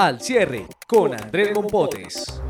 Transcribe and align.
Al 0.00 0.18
cierre 0.18 0.64
con 0.86 1.12
Andrés 1.12 1.54
Mompotes. 1.54 2.40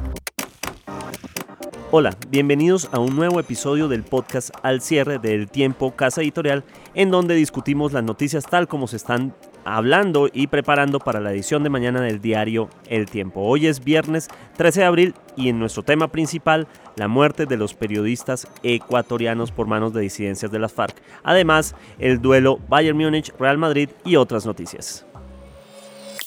Hola, 1.91 2.17
bienvenidos 2.29 2.89
a 2.93 3.01
un 3.01 3.17
nuevo 3.17 3.41
episodio 3.41 3.89
del 3.89 4.05
podcast 4.05 4.51
Al 4.63 4.81
cierre 4.81 5.19
del 5.19 5.51
tiempo 5.51 5.97
Casa 5.97 6.21
Editorial, 6.21 6.63
en 6.95 7.11
donde 7.11 7.35
discutimos 7.35 7.93
las 7.93 8.05
noticias 8.05 8.47
tal 8.47 8.69
como 8.69 8.87
se 8.87 8.99
están 8.99 9.35
hablando 9.65 10.29
y 10.33 10.47
preparando 10.47 11.01
para 11.01 11.19
la 11.19 11.33
edición 11.33 11.65
de 11.65 11.71
mañana 11.71 12.01
del 12.03 12.21
diario 12.21 12.69
El 12.87 13.07
Tiempo. 13.07 13.41
Hoy 13.41 13.67
es 13.67 13.83
viernes 13.83 14.29
13 14.57 14.83
de 14.83 14.87
abril 14.87 15.15
y 15.35 15.49
en 15.49 15.59
nuestro 15.59 15.83
tema 15.83 16.07
principal, 16.07 16.69
la 16.95 17.09
muerte 17.09 17.47
de 17.47 17.57
los 17.57 17.75
periodistas 17.75 18.47
ecuatorianos 18.63 19.51
por 19.51 19.67
manos 19.67 19.93
de 19.93 20.03
disidencias 20.03 20.53
de 20.53 20.61
las 20.61 20.73
FARC. 20.73 21.03
Además, 21.25 21.75
el 21.99 22.23
duelo 22.23 22.61
Bayern 22.69 22.97
Múnich-Real 22.97 23.59
Madrid 23.59 23.91
y 24.05 24.15
otras 24.15 24.47
noticias. 24.47 25.05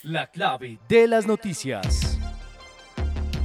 La 0.03 0.27
clave 0.27 0.79
de 0.89 1.07
las 1.07 1.27
noticias. 1.27 2.19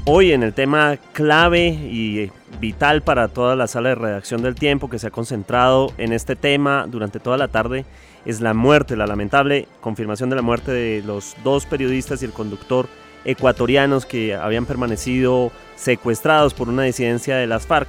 Hoy 0.06 0.32
en 0.32 0.42
el 0.42 0.52
tema 0.52 0.96
clave 1.12 1.68
y 1.68 2.32
vital 2.58 3.02
para 3.02 3.28
toda 3.28 3.54
la 3.54 3.68
sala 3.68 3.90
de 3.90 3.94
redacción 3.94 4.42
del 4.42 4.56
tiempo 4.56 4.90
que 4.90 4.98
se 4.98 5.06
ha 5.06 5.10
concentrado 5.12 5.92
en 5.98 6.12
este 6.12 6.34
tema 6.34 6.88
durante 6.88 7.20
toda 7.20 7.36
la 7.36 7.46
tarde 7.46 7.84
es 8.24 8.40
la 8.40 8.54
muerte, 8.54 8.96
la 8.96 9.06
lamentable 9.06 9.68
confirmación 9.80 10.30
de 10.30 10.36
la 10.36 10.42
muerte 10.42 10.72
de 10.72 11.00
los 11.04 11.36
dos 11.44 11.64
periodistas 11.64 12.22
y 12.22 12.24
el 12.24 12.32
conductor 12.32 12.88
ecuatorianos 13.24 14.04
que 14.04 14.34
habían 14.34 14.66
permanecido 14.66 15.52
secuestrados 15.76 16.54
por 16.54 16.68
una 16.68 16.82
disidencia 16.82 17.36
de 17.36 17.46
las 17.46 17.68
FARC. 17.68 17.88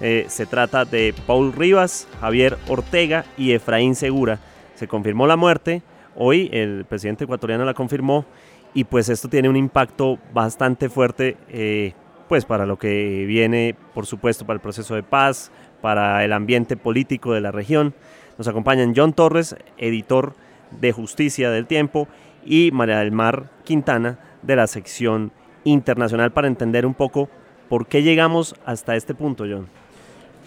Eh, 0.00 0.26
se 0.26 0.44
trata 0.44 0.84
de 0.84 1.14
Paul 1.24 1.52
Rivas, 1.52 2.08
Javier 2.20 2.58
Ortega 2.66 3.26
y 3.36 3.52
Efraín 3.52 3.94
Segura. 3.94 4.40
Se 4.74 4.88
confirmó 4.88 5.28
la 5.28 5.36
muerte, 5.36 5.82
hoy 6.18 6.50
el 6.52 6.84
presidente 6.84 7.24
ecuatoriano 7.24 7.64
la 7.64 7.74
confirmó 7.74 8.26
y 8.74 8.84
pues 8.84 9.08
esto 9.08 9.28
tiene 9.28 9.48
un 9.48 9.56
impacto 9.56 10.18
bastante 10.34 10.88
fuerte 10.88 11.36
eh, 11.48 11.94
pues 12.28 12.44
para 12.44 12.66
lo 12.66 12.78
que 12.78 13.24
viene 13.26 13.74
por 13.94 14.04
supuesto 14.04 14.44
para 14.44 14.56
el 14.56 14.60
proceso 14.60 14.94
de 14.94 15.02
paz, 15.02 15.50
para 15.80 16.24
el 16.24 16.32
ambiente 16.32 16.76
político 16.76 17.32
de 17.32 17.40
la 17.40 17.52
región. 17.52 17.94
Nos 18.36 18.48
acompañan 18.48 18.92
John 18.94 19.14
Torres, 19.14 19.56
editor 19.78 20.34
de 20.80 20.92
Justicia 20.92 21.50
del 21.50 21.66
Tiempo, 21.66 22.08
y 22.44 22.70
María 22.72 22.98
del 22.98 23.12
Mar 23.12 23.50
Quintana 23.64 24.18
de 24.42 24.56
la 24.56 24.66
sección 24.66 25.32
internacional 25.64 26.32
para 26.32 26.48
entender 26.48 26.86
un 26.86 26.94
poco 26.94 27.28
por 27.68 27.86
qué 27.86 28.02
llegamos 28.02 28.54
hasta 28.64 28.96
este 28.96 29.14
punto, 29.14 29.44
John. 29.48 29.77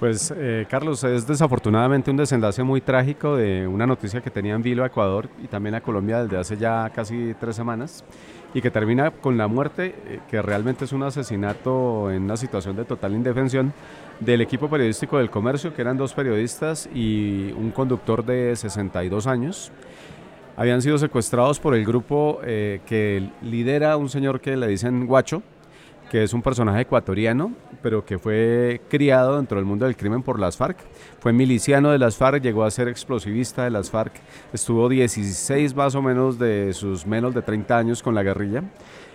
Pues 0.02 0.34
eh, 0.36 0.66
Carlos, 0.68 1.04
es 1.04 1.28
desafortunadamente 1.28 2.10
un 2.10 2.18
desenlace 2.18 2.64
muy 2.64 2.82
trágico 2.82 3.36
de 3.36 3.68
una 3.68 3.86
noticia 3.86 4.20
que 4.20 4.32
tenía 4.32 4.56
en 4.56 4.64
vilo 4.64 4.84
a 4.84 4.88
Ecuador 4.88 5.30
y 5.44 5.46
también 5.46 5.76
a 5.76 5.82
Colombia 5.82 6.24
desde 6.24 6.38
hace 6.38 6.58
ya 6.58 6.90
casi 6.90 7.36
tres 7.40 7.56
semanas 7.56 8.04
y 8.56 8.62
que 8.62 8.72
termina 8.72 9.12
con 9.12 9.38
la 9.38 9.46
muerte, 9.46 9.94
eh, 10.08 10.20
que 10.28 10.42
realmente 10.42 10.86
es 10.86 10.92
un 10.92 11.04
asesinato 11.04 12.10
en 12.10 12.24
una 12.24 12.36
situación 12.36 12.76
de 12.78 12.86
total 12.86 13.14
indefensión 13.14 13.74
del 14.20 14.42
equipo 14.42 14.72
periodístico 14.72 15.20
del 15.20 15.30
comercio, 15.30 15.72
que 15.72 15.84
eran 15.84 15.98
dos 15.98 16.16
periodistas 16.16 16.90
y 16.92 17.52
un 17.52 17.70
conductor 17.70 18.26
de 18.26 18.56
62 18.56 19.28
años. 19.28 19.72
Habían 20.58 20.82
sido 20.82 20.98
secuestrados 20.98 21.60
por 21.60 21.76
el 21.76 21.86
grupo 21.86 22.40
eh, 22.44 22.82
que 22.88 23.30
lidera 23.44 23.98
un 23.98 24.10
señor 24.10 24.42
que 24.42 24.58
le 24.58 24.66
dicen 24.66 25.06
Guacho, 25.06 25.44
que 26.12 26.24
es 26.24 26.34
un 26.34 26.42
personaje 26.42 26.82
ecuatoriano, 26.82 27.54
pero 27.82 28.04
que 28.04 28.20
fue 28.20 28.82
criado 28.90 29.38
dentro 29.38 29.56
del 29.56 29.66
mundo 29.66 29.86
del 29.86 29.96
crimen 29.96 30.22
por 30.22 30.42
las 30.42 30.58
FARC. 30.58 30.78
Fue 31.20 31.32
miliciano 31.32 31.90
de 31.90 32.00
las 32.00 32.18
FARC, 32.18 32.44
llegó 32.44 32.66
a 32.66 32.72
ser 32.72 32.90
explosivista 32.90 33.64
de 33.64 33.70
las 33.70 33.90
FARC, 33.90 34.12
estuvo 34.52 34.90
16 34.90 35.74
más 35.74 35.96
o 35.96 36.02
menos 36.02 36.38
de 36.38 36.74
sus 36.74 37.08
menos 37.08 37.34
de 37.34 37.42
30 37.42 37.78
años 37.78 38.04
con 38.04 38.14
la 38.14 38.24
guerrilla. 38.24 38.62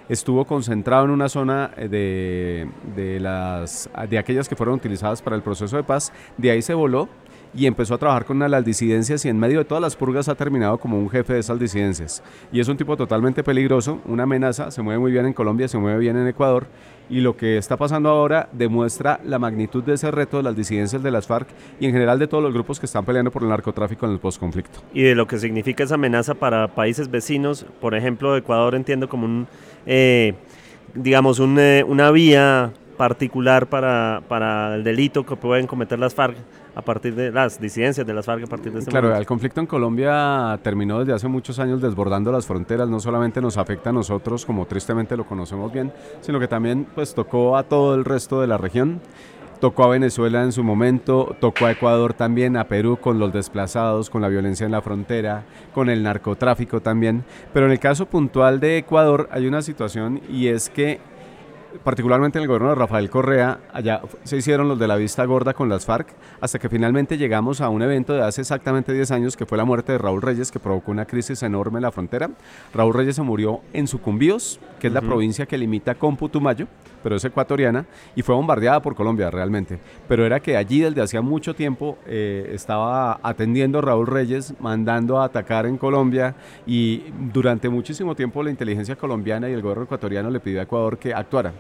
Estuvo 0.09 0.47
concentrado 0.47 1.05
en 1.05 1.11
una 1.11 1.29
zona 1.29 1.71
eh, 1.77 1.89
de, 1.89 2.71
de, 2.95 3.21
las, 3.21 3.91
de 4.09 4.17
aquellas 4.17 4.49
que 4.49 4.57
fueron 4.57 4.77
utilizadas 4.77 5.21
para 5.21 5.37
el 5.37 5.43
proceso 5.43 5.77
de 5.77 5.83
paz. 5.83 6.15
De 6.39 6.51
ahí 6.51 6.63
se 6.63 6.73
voló 6.73 7.11
y 7.55 7.67
empezó 7.67 7.95
a 7.95 7.99
trabajar 7.99 8.25
con 8.25 8.39
las 8.39 8.65
disidencias 8.65 9.25
y 9.25 9.29
en 9.29 9.39
medio 9.39 9.59
de 9.59 9.65
todas 9.65 9.83
las 9.83 9.97
purgas 9.97 10.29
ha 10.29 10.35
terminado 10.35 10.79
como 10.79 10.99
un 10.99 11.09
jefe 11.09 11.35
de 11.35 11.41
esas 11.41 11.59
disidencias. 11.59 12.23
Y 12.53 12.61
es 12.61 12.69
un 12.69 12.77
tipo 12.77 12.97
totalmente 12.97 13.43
peligroso, 13.43 14.01
una 14.05 14.25
amenaza, 14.25 14.71
se 14.71 14.83
mueve 14.83 14.99
muy 14.99 15.13
bien 15.13 15.27
en 15.27 15.33
Colombia, 15.33 15.69
se 15.69 15.79
mueve 15.79 15.99
bien 15.99 16.17
en 16.17 16.27
Ecuador 16.29 16.67
y 17.09 17.21
lo 17.21 17.37
que 17.37 17.57
está 17.57 17.77
pasando 17.77 18.09
ahora 18.09 18.49
demuestra 18.53 19.21
la 19.25 19.39
magnitud 19.39 19.83
de 19.85 19.95
ese 19.95 20.11
reto 20.11 20.39
de 20.39 20.43
las 20.43 20.57
disidencias 20.57 21.03
de 21.03 21.11
las 21.11 21.27
FARC 21.27 21.49
y 21.79 21.87
en 21.87 21.93
general 21.93 22.19
de 22.19 22.27
todos 22.27 22.43
los 22.43 22.53
grupos 22.53 22.81
que 22.81 22.87
están 22.87 23.05
peleando 23.05 23.31
por 23.31 23.43
el 23.43 23.49
narcotráfico 23.49 24.07
en 24.07 24.13
el 24.13 24.19
postconflicto. 24.19 24.81
Y 24.93 25.03
de 25.03 25.15
lo 25.15 25.27
que 25.27 25.39
significa 25.39 25.85
esa 25.85 25.95
amenaza 25.95 26.35
para 26.35 26.69
países 26.69 27.11
vecinos, 27.11 27.67
por 27.81 27.95
ejemplo, 27.95 28.37
Ecuador 28.37 28.75
entiendo 28.75 29.09
como 29.09 29.27
un, 29.27 29.47
eh, 29.87 30.35
digamos, 30.95 31.39
un, 31.39 31.59
eh, 31.59 31.85
una 31.87 32.11
vía 32.11 32.73
particular 32.97 33.67
para, 33.67 34.23
para 34.29 34.75
el 34.75 34.85
delito 34.85 35.25
que 35.25 35.37
pueden 35.37 35.67
cometer 35.67 35.99
las 35.99 36.15
FARC 36.15 36.37
a 36.75 36.83
partir 36.83 37.15
de 37.15 37.31
las 37.31 37.61
disidencias 37.61 38.07
de 38.07 38.13
las 38.13 38.27
FARC 38.27 38.45
a 38.45 38.47
partir 38.47 38.73
de 38.73 38.81
este 38.81 38.91
Claro, 38.91 39.09
momento. 39.09 39.21
el 39.21 39.27
conflicto 39.27 39.61
en 39.61 39.67
Colombia 39.67 40.59
terminó 40.63 40.99
desde 41.01 41.13
hace 41.15 41.29
muchos 41.29 41.59
años 41.59 41.81
desbordando 41.81 42.31
las 42.33 42.47
fronteras, 42.47 42.89
no 42.89 43.01
solamente 43.01 43.41
nos 43.41 43.57
afecta 43.57 43.91
a 43.91 43.93
nosotros 43.93 44.45
como 44.45 44.67
tristemente 44.67 45.17
lo 45.17 45.25
conocemos 45.25 45.73
bien, 45.73 45.93
sino 46.21 46.39
que 46.41 46.49
también 46.49 46.87
pues 46.95 47.15
tocó 47.15 47.57
a 47.57 47.63
todo 47.63 47.95
el 47.95 48.05
resto 48.05 48.41
de 48.41 48.47
la 48.47 48.59
región. 48.59 49.01
Tocó 49.59 49.85
a 49.85 49.89
Venezuela 49.89 50.43
en 50.43 50.53
su 50.53 50.63
momento, 50.63 51.35
tocó 51.41 51.65
a 51.65 51.71
Ecuador 51.73 52.13
también, 52.13 52.59
a 52.59 52.65
Perú 52.65 52.99
con 53.01 53.19
los 53.19 53.33
desplazados, 53.33 54.11
con 54.11 54.21
la 54.21 54.29
violencia 54.29 54.67
en 54.67 54.73
la 54.73 54.83
frontera, 54.83 55.45
con 55.73 55.89
el 55.89 56.03
narcotráfico 56.03 56.81
también. 56.83 57.25
Pero 57.55 57.65
en 57.65 57.73
el 57.73 57.79
caso 57.79 58.05
puntual 58.05 58.61
de 58.61 58.77
Ecuador 58.77 59.31
hay 59.33 59.47
una 59.47 59.63
situación 59.63 60.21
y 60.29 60.49
es 60.49 60.69
que 60.69 61.01
particularmente 61.83 62.39
en 62.39 62.43
el 62.43 62.49
gobierno 62.49 62.71
de 62.71 62.75
Rafael 62.75 63.11
Correa, 63.11 63.61
allá 63.73 64.01
se 64.25 64.37
hicieron 64.37 64.69
los 64.69 64.79
de 64.79 64.89
la 64.89 64.97
vista 64.97 65.25
gorda 65.25 65.55
con 65.55 65.69
las 65.69 65.87
FARC, 65.87 66.09
hasta 66.41 66.59
que 66.59 66.69
finalmente 66.69 67.19
llegamos 67.19 67.61
a 67.61 67.69
un 67.69 67.83
evento 67.83 68.13
de 68.15 68.23
hace 68.23 68.41
exactamente 68.41 68.93
10 68.93 69.11
años, 69.11 69.37
que 69.37 69.47
fue 69.47 69.59
la 69.59 69.65
muerte 69.65 69.93
de 69.93 69.99
Raúl 69.99 70.23
Reyes, 70.23 70.51
que 70.51 70.59
provocó 70.59 70.91
una 70.91 71.07
crisis 71.07 71.43
enorme 71.43 71.79
en 71.79 71.83
la 71.83 71.93
frontera. 71.93 72.31
Raúl 72.75 72.95
Reyes 72.95 73.17
se 73.17 73.23
murió 73.23 73.61
en 73.73 73.87
Sucumbíos, 73.87 74.61
que 74.81 74.89
es 74.89 74.93
la 74.93 75.01
provincia 75.01 75.47
que 75.47 75.59
limita 75.59 75.95
con 75.95 76.17
Putumayo, 76.17 76.67
pero 77.03 77.17
es 77.17 77.25
ecuatoriana, 77.25 77.87
y 78.15 78.23
fue 78.23 78.35
bombardeada 78.35 78.81
por 78.83 78.95
Colombia 78.95 79.31
realmente. 79.31 79.79
Pero 80.09 80.25
era 80.25 80.41
que 80.41 80.57
allí 80.57 80.81
desde 80.81 81.03
hacía 81.03 81.23
mucho 81.23 81.55
tiempo 81.55 81.99
eh, 82.07 82.51
estaba 82.53 83.19
atendiendo 83.23 83.81
Raúl 83.81 84.07
Reyes, 84.07 84.55
mandando 84.61 85.21
a 85.21 85.25
atacar 85.25 85.67
en 85.67 85.77
Colombia, 85.77 86.35
y 86.67 87.05
durante 87.33 87.69
muchísimo 87.69 88.15
tiempo 88.15 88.43
la 88.43 88.51
inteligencia 88.51 88.97
colombiana 88.97 89.49
y 89.49 89.53
el 89.53 89.63
gobierno 89.63 89.85
ecuatoriano 89.85 90.31
le 90.31 90.41
pidió 90.41 90.61
a 90.61 90.65
Ecuador 90.65 90.99
que 90.99 91.15
actuara. 91.15 91.53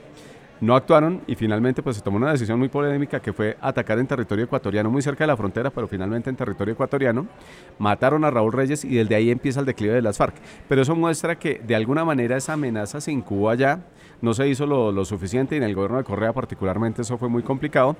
No 0.60 0.74
actuaron 0.74 1.20
y 1.26 1.34
finalmente 1.34 1.82
pues 1.82 1.96
se 1.96 2.02
tomó 2.02 2.16
una 2.16 2.32
decisión 2.32 2.58
muy 2.58 2.68
polémica 2.68 3.20
que 3.20 3.32
fue 3.32 3.58
atacar 3.60 3.98
en 3.98 4.06
territorio 4.06 4.46
ecuatoriano, 4.46 4.90
muy 4.90 5.02
cerca 5.02 5.24
de 5.24 5.28
la 5.28 5.36
frontera, 5.36 5.70
pero 5.70 5.86
finalmente 5.86 6.30
en 6.30 6.36
territorio 6.36 6.72
ecuatoriano. 6.72 7.26
Mataron 7.78 8.24
a 8.24 8.30
Raúl 8.30 8.52
Reyes 8.52 8.84
y 8.84 8.94
desde 8.94 9.14
ahí 9.14 9.30
empieza 9.30 9.60
el 9.60 9.66
declive 9.66 9.94
de 9.94 10.02
las 10.02 10.16
FARC. 10.16 10.34
Pero 10.68 10.82
eso 10.82 10.94
muestra 10.94 11.38
que 11.38 11.60
de 11.66 11.74
alguna 11.74 12.04
manera 12.04 12.36
esa 12.36 12.54
amenaza 12.54 13.00
se 13.02 13.12
incubó 13.12 13.50
allá, 13.50 13.80
no 14.22 14.32
se 14.32 14.48
hizo 14.48 14.66
lo, 14.66 14.92
lo 14.92 15.04
suficiente 15.04 15.54
y 15.54 15.58
en 15.58 15.64
el 15.64 15.74
gobierno 15.74 15.98
de 15.98 16.04
Correa 16.04 16.32
particularmente 16.32 17.02
eso 17.02 17.18
fue 17.18 17.28
muy 17.28 17.42
complicado 17.42 17.96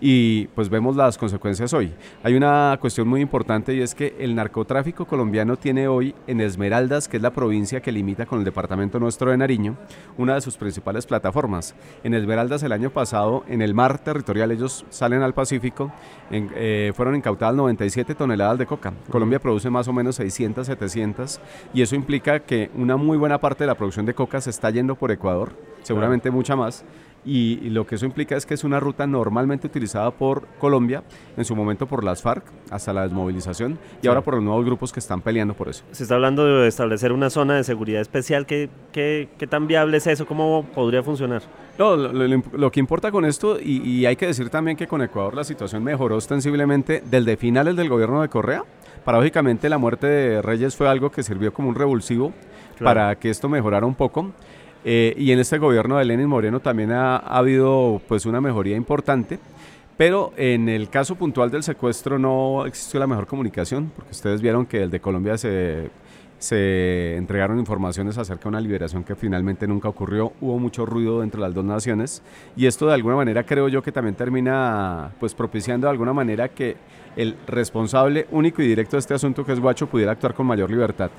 y 0.00 0.46
pues 0.48 0.68
vemos 0.68 0.96
las 0.96 1.18
consecuencias 1.18 1.72
hoy. 1.72 1.92
Hay 2.22 2.34
una 2.34 2.76
cuestión 2.80 3.08
muy 3.08 3.20
importante 3.20 3.74
y 3.74 3.80
es 3.80 3.94
que 3.94 4.14
el 4.18 4.34
narcotráfico 4.34 5.06
colombiano 5.06 5.56
tiene 5.56 5.88
hoy 5.88 6.14
en 6.26 6.40
Esmeraldas, 6.40 7.08
que 7.08 7.16
es 7.16 7.22
la 7.22 7.32
provincia 7.32 7.80
que 7.80 7.92
limita 7.92 8.26
con 8.26 8.38
el 8.38 8.44
departamento 8.44 8.98
nuestro 8.98 9.30
de 9.30 9.36
Nariño, 9.36 9.76
una 10.16 10.34
de 10.34 10.40
sus 10.40 10.56
principales 10.56 11.06
plataformas. 11.06 11.74
En 12.04 12.14
Esmeraldas 12.14 12.62
el 12.62 12.72
año 12.72 12.90
pasado, 12.90 13.44
en 13.48 13.60
el 13.60 13.74
mar 13.74 13.98
territorial, 13.98 14.50
ellos 14.52 14.84
salen 14.88 15.22
al 15.22 15.34
Pacífico, 15.34 15.92
en, 16.30 16.50
eh, 16.54 16.92
fueron 16.94 17.16
incautadas 17.16 17.54
97 17.56 18.14
toneladas 18.14 18.58
de 18.58 18.66
coca. 18.66 18.92
Colombia 19.10 19.40
produce 19.40 19.68
más 19.70 19.88
o 19.88 19.92
menos 19.92 20.16
600, 20.16 20.66
700 20.66 21.40
y 21.74 21.82
eso 21.82 21.96
implica 21.96 22.40
que 22.40 22.70
una 22.76 22.96
muy 22.96 23.18
buena 23.18 23.38
parte 23.38 23.64
de 23.64 23.68
la 23.68 23.74
producción 23.74 24.06
de 24.06 24.14
coca 24.14 24.40
se 24.40 24.50
está 24.50 24.70
yendo 24.70 24.94
por 24.94 25.10
Ecuador, 25.10 25.52
seguramente 25.82 26.30
mucha 26.30 26.54
más 26.54 26.84
y, 27.24 27.58
y 27.62 27.70
lo 27.70 27.86
que 27.86 27.96
eso 27.96 28.06
implica 28.06 28.36
es 28.36 28.46
que 28.46 28.54
es 28.54 28.64
una 28.64 28.80
ruta 28.80 29.06
normalmente 29.06 29.66
utilizada 29.66 30.10
por 30.10 30.46
Colombia, 30.58 31.02
en 31.36 31.44
su 31.44 31.54
momento 31.56 31.86
por 31.86 32.04
las 32.04 32.22
FARC, 32.22 32.44
hasta 32.70 32.92
la 32.92 33.02
desmovilización, 33.02 33.72
y 33.72 34.02
Sí. 34.02 34.08
ahora 34.08 34.20
por 34.22 34.34
los 34.34 34.42
nuevos 34.42 34.64
grupos 34.64 34.92
que 34.92 35.00
están 35.00 35.20
peleando 35.20 35.54
por 35.54 35.68
eso. 35.68 35.84
Se 35.90 36.02
está 36.04 36.14
hablando 36.14 36.44
de 36.46 36.68
establecer 36.68 37.12
una 37.12 37.30
zona 37.30 37.56
de 37.56 37.64
seguridad 37.64 38.00
especial. 38.00 38.46
¿Qué, 38.46 38.70
qué, 38.92 39.28
qué 39.38 39.46
tan 39.46 39.66
viable 39.66 39.96
es 39.98 40.06
eso? 40.06 40.26
¿Cómo 40.26 40.64
podría 40.74 41.02
funcionar? 41.02 41.42
No, 41.78 41.96
lo, 41.96 42.12
lo- 42.12 42.42
lo 42.52 42.70
que 42.72 42.80
importa 42.80 43.10
con 43.12 43.24
esto, 43.24 43.58
y, 43.60 43.82
y 43.88 44.06
hay 44.06 44.16
que 44.16 44.26
decir 44.26 44.48
también 44.50 44.76
que 44.76 44.86
con 44.86 45.02
Ecuador 45.02 45.34
la 45.34 45.44
situación 45.44 45.84
mejoró 45.84 46.16
ostensiblemente 46.16 47.02
desde 47.08 47.36
finales 47.36 47.76
del 47.76 47.88
gobierno 47.88 48.22
de 48.22 48.28
Correa. 48.28 48.64
Paradójicamente 49.04 49.68
la 49.68 49.78
muerte 49.78 50.06
de 50.06 50.42
Reyes 50.42 50.76
fue 50.76 50.88
algo 50.88 51.10
que 51.10 51.22
sirvió 51.22 51.52
como 51.52 51.68
un 51.68 51.74
revulsivo 51.74 52.32
Claro. 52.76 52.94
para 53.00 53.14
que 53.16 53.30
esto 53.30 53.48
mejorara 53.48 53.86
un 53.86 53.94
poco. 53.94 54.30
Eh, 54.90 55.14
y 55.18 55.32
en 55.32 55.38
este 55.38 55.58
gobierno 55.58 55.98
de 55.98 56.06
Lenin 56.06 56.26
Moreno 56.26 56.60
también 56.60 56.92
ha, 56.92 57.18
ha 57.18 57.36
habido 57.36 58.00
pues 58.08 58.24
una 58.24 58.40
mejoría 58.40 58.74
importante. 58.74 59.38
Pero 59.98 60.32
en 60.38 60.70
el 60.70 60.88
caso 60.88 61.14
puntual 61.14 61.50
del 61.50 61.62
secuestro 61.62 62.18
no 62.18 62.64
existió 62.64 62.98
la 62.98 63.06
mejor 63.06 63.26
comunicación, 63.26 63.92
porque 63.94 64.12
ustedes 64.12 64.40
vieron 64.40 64.64
que 64.64 64.84
el 64.84 64.90
de 64.90 64.98
Colombia 64.98 65.36
se, 65.36 65.90
se 66.38 67.16
entregaron 67.16 67.58
informaciones 67.58 68.16
acerca 68.16 68.44
de 68.44 68.48
una 68.48 68.60
liberación 68.62 69.04
que 69.04 69.14
finalmente 69.14 69.66
nunca 69.66 69.90
ocurrió. 69.90 70.32
Hubo 70.40 70.58
mucho 70.58 70.86
ruido 70.86 71.22
entre 71.22 71.40
las 71.40 71.52
dos 71.52 71.66
naciones 71.66 72.22
y 72.56 72.64
esto 72.66 72.86
de 72.86 72.94
alguna 72.94 73.16
manera 73.16 73.44
creo 73.44 73.68
yo 73.68 73.82
que 73.82 73.92
también 73.92 74.14
termina 74.14 75.10
pues 75.20 75.34
propiciando 75.34 75.86
de 75.86 75.90
alguna 75.90 76.14
manera 76.14 76.48
que 76.48 76.76
el 77.14 77.36
responsable 77.46 78.26
único 78.30 78.62
y 78.62 78.68
directo 78.68 78.96
de 78.96 79.00
este 79.00 79.14
asunto 79.14 79.44
que 79.44 79.52
es 79.52 79.60
Guacho 79.60 79.88
pudiera 79.88 80.12
actuar 80.12 80.32
con 80.32 80.46
mayor 80.46 80.70
libertad. 80.70 81.10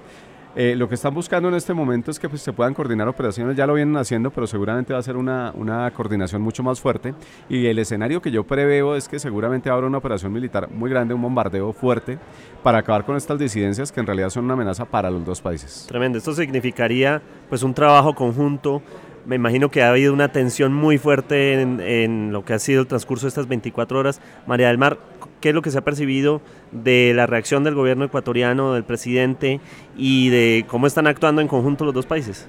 Eh, 0.55 0.75
lo 0.75 0.89
que 0.89 0.95
están 0.95 1.13
buscando 1.13 1.47
en 1.49 1.55
este 1.55 1.73
momento 1.73 2.11
es 2.11 2.19
que 2.19 2.27
pues, 2.27 2.41
se 2.41 2.53
puedan 2.53 2.73
coordinar 2.73 3.07
operaciones, 3.07 3.55
ya 3.55 3.67
lo 3.67 3.75
vienen 3.75 3.95
haciendo, 3.97 4.31
pero 4.31 4.47
seguramente 4.47 4.93
va 4.93 4.99
a 4.99 5.03
ser 5.03 5.15
una, 5.15 5.51
una 5.55 5.89
coordinación 5.91 6.41
mucho 6.41 6.63
más 6.63 6.81
fuerte. 6.81 7.13
Y 7.49 7.67
el 7.67 7.79
escenario 7.79 8.21
que 8.21 8.31
yo 8.31 8.43
preveo 8.43 8.95
es 8.95 9.07
que 9.07 9.19
seguramente 9.19 9.69
habrá 9.69 9.87
una 9.87 9.99
operación 9.99 10.33
militar 10.33 10.69
muy 10.71 10.89
grande, 10.89 11.13
un 11.13 11.21
bombardeo 11.21 11.71
fuerte, 11.73 12.17
para 12.63 12.79
acabar 12.79 13.05
con 13.05 13.15
estas 13.15 13.37
disidencias 13.39 13.91
que 13.91 13.99
en 13.99 14.07
realidad 14.07 14.29
son 14.29 14.45
una 14.45 14.53
amenaza 14.53 14.85
para 14.85 15.09
los 15.09 15.23
dos 15.25 15.41
países. 15.41 15.85
Tremendo. 15.87 16.17
Esto 16.17 16.33
significaría 16.33 17.21
pues 17.47 17.63
un 17.63 17.73
trabajo 17.73 18.13
conjunto. 18.15 18.81
Me 19.25 19.35
imagino 19.35 19.69
que 19.69 19.83
ha 19.83 19.89
habido 19.89 20.13
una 20.13 20.31
tensión 20.31 20.73
muy 20.73 20.97
fuerte 20.97 21.61
en, 21.61 22.31
lo 22.31 22.43
que 22.43 22.53
ha 22.53 22.59
sido 22.59 22.81
el 22.81 22.87
transcurso 22.87 23.25
de 23.25 23.29
estas 23.29 23.47
24 23.47 23.99
horas. 23.99 24.21
María 24.47 24.67
del 24.67 24.77
Mar, 24.77 24.97
¿qué 25.41 25.49
es 25.49 25.55
lo 25.55 25.61
que 25.61 25.71
se 25.71 25.77
ha 25.77 25.83
percibido 25.83 26.41
de 26.71 27.13
la 27.15 27.27
reacción 27.27 27.63
del 27.63 27.75
gobierno 27.75 28.05
ecuatoriano, 28.05 28.73
del 28.73 28.83
presidente 28.83 29.59
y 29.97 30.29
de 30.29 30.65
cómo 30.67 30.87
están 30.87 31.07
actuando 31.07 31.41
en 31.41 31.47
conjunto 31.47 31.85
los 31.85 31.93
dos 31.93 32.05
países? 32.05 32.47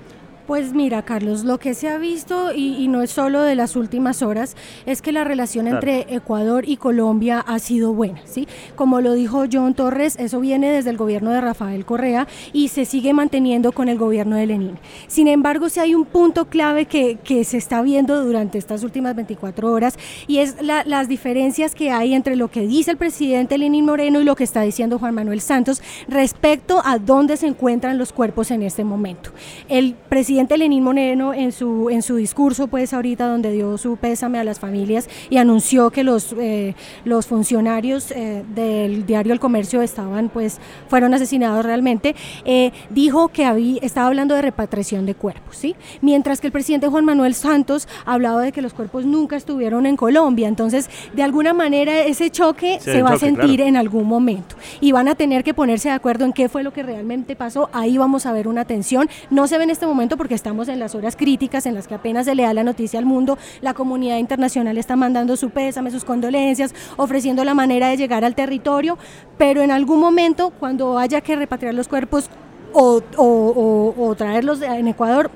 Pues 0.51 0.73
mira, 0.75 1.03
Carlos, 1.03 1.45
lo 1.45 1.59
que 1.61 1.75
se 1.75 1.87
ha 1.87 1.97
visto, 1.97 2.53
y, 2.53 2.75
y 2.75 2.89
no 2.89 3.03
es 3.03 3.13
solo 3.13 3.43
de 3.43 3.55
las 3.55 3.77
últimas 3.77 4.21
horas, 4.21 4.57
es 4.85 5.01
que 5.01 5.13
la 5.13 5.23
relación 5.23 5.67
Claro. 5.67 5.77
entre 5.77 6.13
Ecuador 6.13 6.69
y 6.69 6.77
Colombia 6.77 7.39
ha 7.47 7.61
sido 7.61 7.93
buena, 7.95 8.21
¿sí? 8.25 8.49
Como 8.75 9.01
lo 9.01 9.13
dijo 9.13 9.45
John 9.53 9.75
Torres, 9.75 10.17
eso 10.19 10.41
viene 10.41 10.73
desde 10.73 10.91
el 10.91 10.97
gobierno 10.97 11.31
de 11.31 11.41
Rafael 11.41 11.85
Correa 11.85 12.27
y 12.53 12.67
se 12.67 12.85
sigue 12.85 13.13
manteniendo 13.13 13.71
con 13.71 13.89
el 13.89 13.97
gobierno 13.97 14.35
de 14.35 14.47
Lenin. 14.49 14.79
Sin 15.07 15.29
embargo, 15.29 15.69
sí 15.69 15.79
hay 15.79 15.95
un 15.95 16.05
punto 16.05 16.47
clave 16.47 16.87
que, 16.87 17.19
que 17.23 17.45
se 17.45 17.57
está 17.57 17.81
viendo 17.83 18.21
durante 18.25 18.59
estas 18.59 18.83
últimas 18.83 19.15
24 19.15 19.71
horas 19.73 19.97
y 20.27 20.39
es 20.39 20.61
la- 20.61 20.83
las 20.85 21.07
diferencias 21.07 21.77
que 21.77 21.93
hay 21.93 22.13
entre 22.13 22.35
lo 22.35 22.51
que 22.51 22.67
dice 22.67 22.91
el 22.91 22.97
presidente 22.97 23.57
Lenin 23.57 23.85
Moreno 23.85 24.21
y 24.21 24.25
lo 24.25 24.35
que 24.35 24.43
está 24.43 24.63
diciendo 24.63 24.99
Juan 24.99 25.15
Manuel 25.15 25.43
Santos 25.43 25.81
respecto 26.09 26.83
a 26.85 26.99
dónde 26.99 27.37
se 27.37 27.47
encuentran 27.47 27.99
los 27.99 28.13
cuerpos 28.13 28.51
en 28.51 28.65
este 28.65 28.83
momento. 28.83 29.31
El 29.69 29.95
presidente 30.09 30.40
Lenín 30.49 30.83
Moreno 30.83 31.35
en 31.35 31.53
su, 31.53 31.91
en 31.91 32.03
su 32.03 32.17
discurso, 32.17 32.69
pues 32.69 32.93
ahorita 32.93 33.27
donde 33.27 33.53
dio 33.53 33.77
su 33.79 33.97
pésame 33.97 34.39
a 34.39 34.45
las 34.45 34.59
familias 34.59 35.09
y 35.29 35.37
anunció 35.37 35.91
que 35.91 36.05
los, 36.05 36.35
eh, 36.39 36.75
los 37.05 37.27
funcionarios 37.27 38.11
eh, 38.11 38.45
del 38.55 39.07
diario 39.07 39.33
El 39.33 39.41
Comercio 39.41 39.83
estaban, 39.83 40.29
pues, 40.29 40.59
fueron 40.89 41.15
asesinados 41.15 41.65
realmente, 41.65 42.15
eh, 42.45 42.73
dijo 42.91 43.29
que 43.29 43.45
había, 43.45 43.81
estaba 43.83 44.07
hablando 44.07 44.35
de 44.35 44.43
repatriación 44.43 45.07
de 45.07 45.15
cuerpos, 45.15 45.57
¿sí? 45.57 45.77
Mientras 46.01 46.41
que 46.41 46.49
el 46.49 46.53
presidente 46.53 46.89
Juan 46.89 47.05
Manuel 47.05 47.35
Santos 47.35 47.89
hablaba 48.05 48.43
de 48.43 48.53
que 48.53 48.63
los 48.63 48.75
cuerpos 48.75 49.05
nunca 49.05 49.37
estuvieron 49.37 49.87
en 49.87 49.97
Colombia. 49.97 50.49
Entonces, 50.49 50.89
de 51.15 51.23
alguna 51.23 51.53
manera, 51.53 52.03
ese 52.03 52.31
choque 52.31 52.79
Sí, 52.81 52.91
se 52.91 53.03
va 53.03 53.11
a 53.11 53.19
sentir 53.19 53.57
claro. 53.57 53.69
en 53.69 53.77
algún 53.77 54.07
momento 54.07 54.57
y 54.81 54.93
van 54.93 55.09
a 55.09 55.15
tener 55.15 55.45
que 55.45 55.55
ponerse 55.55 55.89
de 55.89 55.95
acuerdo 55.95 56.25
en 56.25 56.33
qué 56.33 56.49
fue 56.49 56.63
lo 56.63 56.73
que 56.73 56.83
realmente 56.83 57.37
pasó. 57.37 57.69
Ahí 57.73 57.99
vamos 57.99 58.27
a 58.27 58.33
ver 58.33 58.49
una 58.49 58.65
tensión. 58.65 59.09
No 59.31 59.47
se 59.47 59.59
ve 59.59 59.65
en 59.65 59.71
este 59.71 59.87
momento 59.87 60.17
porque 60.17 60.30
estamos 60.35 60.69
en 60.69 60.79
las 60.79 60.95
horas 60.95 61.17
críticas 61.17 61.67
en 61.67 61.75
las 61.75 61.89
que 61.89 61.95
apenas 61.95 62.27
se 62.27 62.35
le 62.35 62.43
da 62.43 62.55
la 62.55 62.65
noticia 62.65 62.99
al 62.99 63.07
mundo. 63.07 63.39
La 63.61 63.75
comunidad 63.75 64.19
internacional 64.19 64.79
está 64.79 64.97
mandando 64.97 65.37
su 65.37 65.51
pésame, 65.51 65.91
sus 65.91 66.05
condolencias, 66.05 66.75
ofreciendo 66.97 67.45
la 67.45 67.55
manera 67.55 67.89
de 67.89 67.97
llegar 67.97 68.25
al 68.25 68.35
territorio, 68.35 68.99
pero 69.39 69.63
en 69.63 69.71
algún 69.71 70.01
momento, 70.01 70.51
cuando 70.51 70.99
haya 70.99 71.21
que 71.21 71.37
repatriar 71.37 71.75
los 71.75 71.89
cuerpos 71.89 72.31
o, 72.73 74.15
traerlos 74.17 74.63
en 74.63 74.89
Ecuador, 74.89 75.31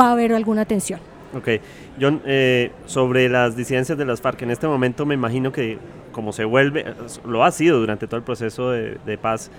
va 0.00 0.08
a 0.08 0.12
haber 0.12 0.32
alguna 0.32 0.64
tensión. 0.64 1.00
Ok, 1.34 1.48
John, 2.00 2.20
eh, 2.26 2.72
sobre 2.86 3.28
las 3.28 3.56
disidencias 3.56 3.96
de 3.96 4.04
las 4.04 4.20
FARC, 4.20 4.42
en 4.42 4.50
este 4.50 4.66
momento 4.66 5.06
me 5.06 5.14
imagino 5.14 5.50
que 5.50 5.78
como 6.12 6.32
se 6.32 6.44
vuelve, 6.44 6.84
lo 7.24 7.42
ha 7.42 7.50
sido 7.50 7.80
durante 7.80 8.06
todo 8.06 8.18
el 8.18 8.22
proceso 8.22 8.70
de 8.70 9.18
paz, 9.20 9.50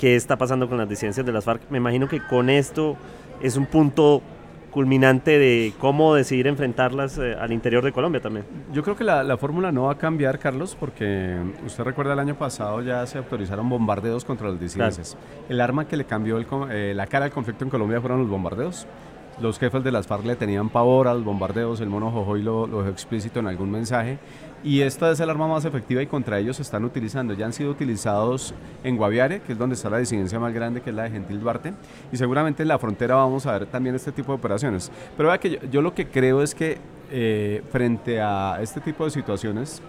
¿qué 0.00 0.16
está 0.16 0.38
pasando 0.38 0.66
con 0.66 0.78
las 0.78 0.88
disidencias 0.88 1.26
de 1.26 1.30
las 1.30 1.44
FARC? 1.44 1.60
Me 1.68 1.76
imagino 1.76 2.08
que 2.08 2.26
con 2.26 2.48
esto 2.48 2.96
es 3.42 3.58
un 3.58 3.66
punto 3.66 4.22
culminante 4.70 5.38
de 5.38 5.74
cómo 5.78 6.14
decidir 6.14 6.46
enfrentarlas 6.46 7.18
eh, 7.18 7.36
al 7.38 7.52
interior 7.52 7.84
de 7.84 7.92
Colombia 7.92 8.22
también. 8.22 8.46
Yo 8.72 8.82
creo 8.82 8.96
que 8.96 9.04
la, 9.04 9.22
la 9.22 9.36
fórmula 9.36 9.72
no 9.72 9.84
va 9.84 9.92
a 9.92 9.98
cambiar, 9.98 10.38
Carlos, 10.38 10.74
porque 10.78 11.36
usted 11.66 11.84
recuerda 11.84 12.14
el 12.14 12.18
año 12.18 12.36
pasado 12.36 12.80
ya 12.80 13.04
se 13.06 13.18
autorizaron 13.18 13.68
bombardeos 13.68 14.24
contra 14.24 14.48
las 14.48 14.58
disidencias. 14.58 15.18
El 15.50 15.60
arma 15.60 15.86
que 15.86 15.98
le 15.98 16.06
cambió 16.06 16.38
el 16.38 16.46
eh, 16.70 16.94
la 16.96 17.06
cara 17.06 17.26
al 17.26 17.30
conflicto 17.30 17.64
en 17.64 17.70
Colombia 17.70 18.00
fueron 18.00 18.20
los 18.20 18.28
bombardeos. 18.30 18.86
Los 19.38 19.58
jefes 19.58 19.84
de 19.84 19.92
las 19.92 20.06
FARC 20.06 20.24
le 20.24 20.36
tenían 20.36 20.70
pavor 20.70 21.08
a 21.08 21.14
los 21.14 21.24
bombardeos, 21.24 21.80
el 21.80 21.90
mono 21.90 22.10
Jojoy 22.10 22.42
lo, 22.42 22.66
lo 22.66 22.78
dejó 22.78 22.90
explícito 22.90 23.40
en 23.40 23.48
algún 23.48 23.70
mensaje. 23.70 24.18
Y 24.62 24.82
esta 24.82 25.10
es 25.10 25.20
el 25.20 25.30
arma 25.30 25.48
más 25.48 25.64
efectiva 25.64 26.02
y 26.02 26.06
contra 26.06 26.38
ellos 26.38 26.56
se 26.56 26.62
están 26.62 26.84
utilizando. 26.84 27.32
Ya 27.32 27.46
han 27.46 27.52
sido 27.54 27.70
utilizados 27.70 28.52
en 28.84 28.96
Guaviare, 28.96 29.40
que 29.40 29.52
es 29.52 29.58
donde 29.58 29.74
está 29.74 29.88
la 29.88 29.98
disidencia 29.98 30.38
más 30.38 30.52
grande, 30.52 30.82
que 30.82 30.90
es 30.90 30.96
la 30.96 31.04
de 31.04 31.10
Gentil 31.10 31.40
Duarte. 31.40 31.72
Y 32.12 32.18
seguramente 32.18 32.62
en 32.62 32.68
la 32.68 32.78
frontera 32.78 33.14
vamos 33.14 33.46
a 33.46 33.52
ver 33.52 33.66
también 33.66 33.94
este 33.94 34.12
tipo 34.12 34.32
de 34.32 34.38
operaciones. 34.38 34.92
Pero 35.16 35.30
vea 35.30 35.38
que 35.38 35.60
yo, 35.70 35.80
lo 35.80 35.94
que 35.94 36.08
creo 36.08 36.42
es 36.42 36.54
que 36.54 36.76
eh, 37.10 37.62
frente 37.70 38.20
a 38.20 38.58
este 38.60 38.80
tipo 38.80 39.06
de 39.06 39.10
situaciones, 39.10 39.80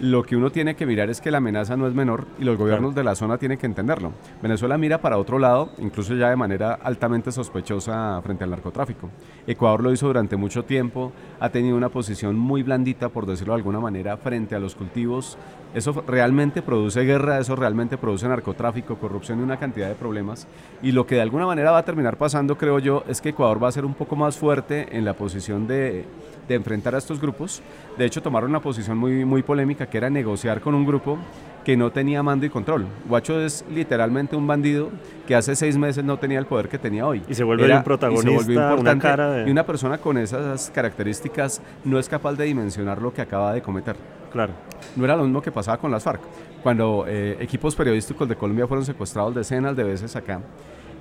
lo 0.00 0.22
que 0.22 0.36
uno 0.36 0.50
tiene 0.50 0.76
que 0.76 0.86
mirar 0.86 1.08
es 1.08 1.20
que 1.20 1.30
la 1.30 1.38
amenaza 1.38 1.76
no 1.76 1.86
es 1.86 1.94
menor 1.94 2.26
y 2.38 2.44
los 2.44 2.58
gobiernos 2.58 2.94
de 2.94 3.02
la 3.02 3.14
zona 3.14 3.38
tienen 3.38 3.58
que 3.58 3.66
entenderlo. 3.66 4.12
Venezuela 4.42 4.76
mira 4.76 5.00
para 5.00 5.18
otro 5.18 5.38
lado, 5.38 5.70
incluso 5.78 6.14
ya 6.14 6.28
de 6.28 6.36
manera 6.36 6.74
altamente 6.74 7.32
sospechosa 7.32 8.20
frente 8.22 8.44
al 8.44 8.50
narcotráfico. 8.50 9.10
Ecuador 9.46 9.82
lo 9.82 9.92
hizo 9.92 10.06
durante 10.06 10.36
mucho 10.36 10.64
tiempo, 10.64 11.12
ha 11.40 11.48
tenido 11.48 11.76
una 11.76 11.88
posición 11.88 12.36
muy 12.36 12.62
blandita, 12.62 13.08
por 13.08 13.26
decirlo 13.26 13.54
de 13.54 13.58
alguna 13.58 13.80
manera, 13.80 14.16
frente 14.16 14.54
a 14.54 14.58
los 14.58 14.74
cultivos. 14.74 15.38
Eso 15.74 16.04
realmente 16.06 16.62
produce 16.62 17.02
guerra, 17.02 17.38
eso 17.38 17.56
realmente 17.56 17.98
produce 17.98 18.28
narcotráfico, 18.28 18.96
corrupción 18.96 19.40
y 19.40 19.42
una 19.42 19.58
cantidad 19.58 19.88
de 19.88 19.94
problemas. 19.94 20.46
Y 20.82 20.92
lo 20.92 21.06
que 21.06 21.16
de 21.16 21.22
alguna 21.22 21.46
manera 21.46 21.70
va 21.70 21.78
a 21.78 21.84
terminar 21.84 22.16
pasando, 22.16 22.56
creo 22.56 22.78
yo, 22.78 23.04
es 23.08 23.20
que 23.20 23.30
Ecuador 23.30 23.62
va 23.62 23.68
a 23.68 23.72
ser 23.72 23.84
un 23.84 23.94
poco 23.94 24.16
más 24.16 24.36
fuerte 24.36 24.96
en 24.96 25.04
la 25.04 25.14
posición 25.14 25.66
de, 25.66 26.04
de 26.48 26.54
enfrentar 26.54 26.94
a 26.94 26.98
estos 26.98 27.20
grupos. 27.20 27.62
De 27.98 28.04
hecho, 28.04 28.22
tomaron 28.22 28.50
una 28.50 28.60
posición 28.60 28.96
muy, 28.98 29.24
muy 29.24 29.42
polémica 29.42 29.86
que 29.86 29.98
era 29.98 30.08
negociar 30.10 30.60
con 30.60 30.74
un 30.74 30.84
grupo 30.86 31.18
que 31.64 31.76
no 31.76 31.90
tenía 31.90 32.22
mando 32.22 32.46
y 32.46 32.48
control. 32.50 32.86
Guacho 33.08 33.40
es 33.40 33.64
literalmente 33.68 34.36
un 34.36 34.46
bandido 34.46 34.90
que 35.26 35.34
hace 35.34 35.56
seis 35.56 35.76
meses 35.76 36.04
no 36.04 36.16
tenía 36.16 36.38
el 36.38 36.46
poder 36.46 36.68
que 36.68 36.78
tenía 36.78 37.04
hoy. 37.06 37.22
Y 37.28 37.34
se 37.34 37.42
vuelve 37.42 37.64
un 37.74 37.82
protagonista, 37.82 38.74
una 38.76 38.98
cara 38.98 39.30
de- 39.32 39.48
Y 39.48 39.50
una 39.50 39.66
persona 39.66 39.98
con 39.98 40.16
esas 40.16 40.70
características 40.72 41.60
no 41.84 41.98
es 41.98 42.08
capaz 42.08 42.34
de 42.34 42.44
dimensionar 42.44 43.02
lo 43.02 43.12
que 43.12 43.20
acaba 43.22 43.52
de 43.52 43.62
cometer. 43.62 43.96
Claro. 44.32 44.52
No 44.94 45.04
era 45.04 45.16
lo 45.16 45.24
mismo 45.24 45.42
que 45.42 45.50
pasaba 45.50 45.78
con 45.78 45.90
las 45.90 46.04
FARC. 46.04 46.20
Cuando 46.62 47.04
eh, 47.08 47.36
equipos 47.40 47.74
periodísticos 47.74 48.28
de 48.28 48.36
Colombia 48.36 48.66
fueron 48.68 48.84
secuestrados 48.84 49.34
decenas 49.34 49.74
de 49.74 49.82
veces 49.84 50.14
acá 50.14 50.40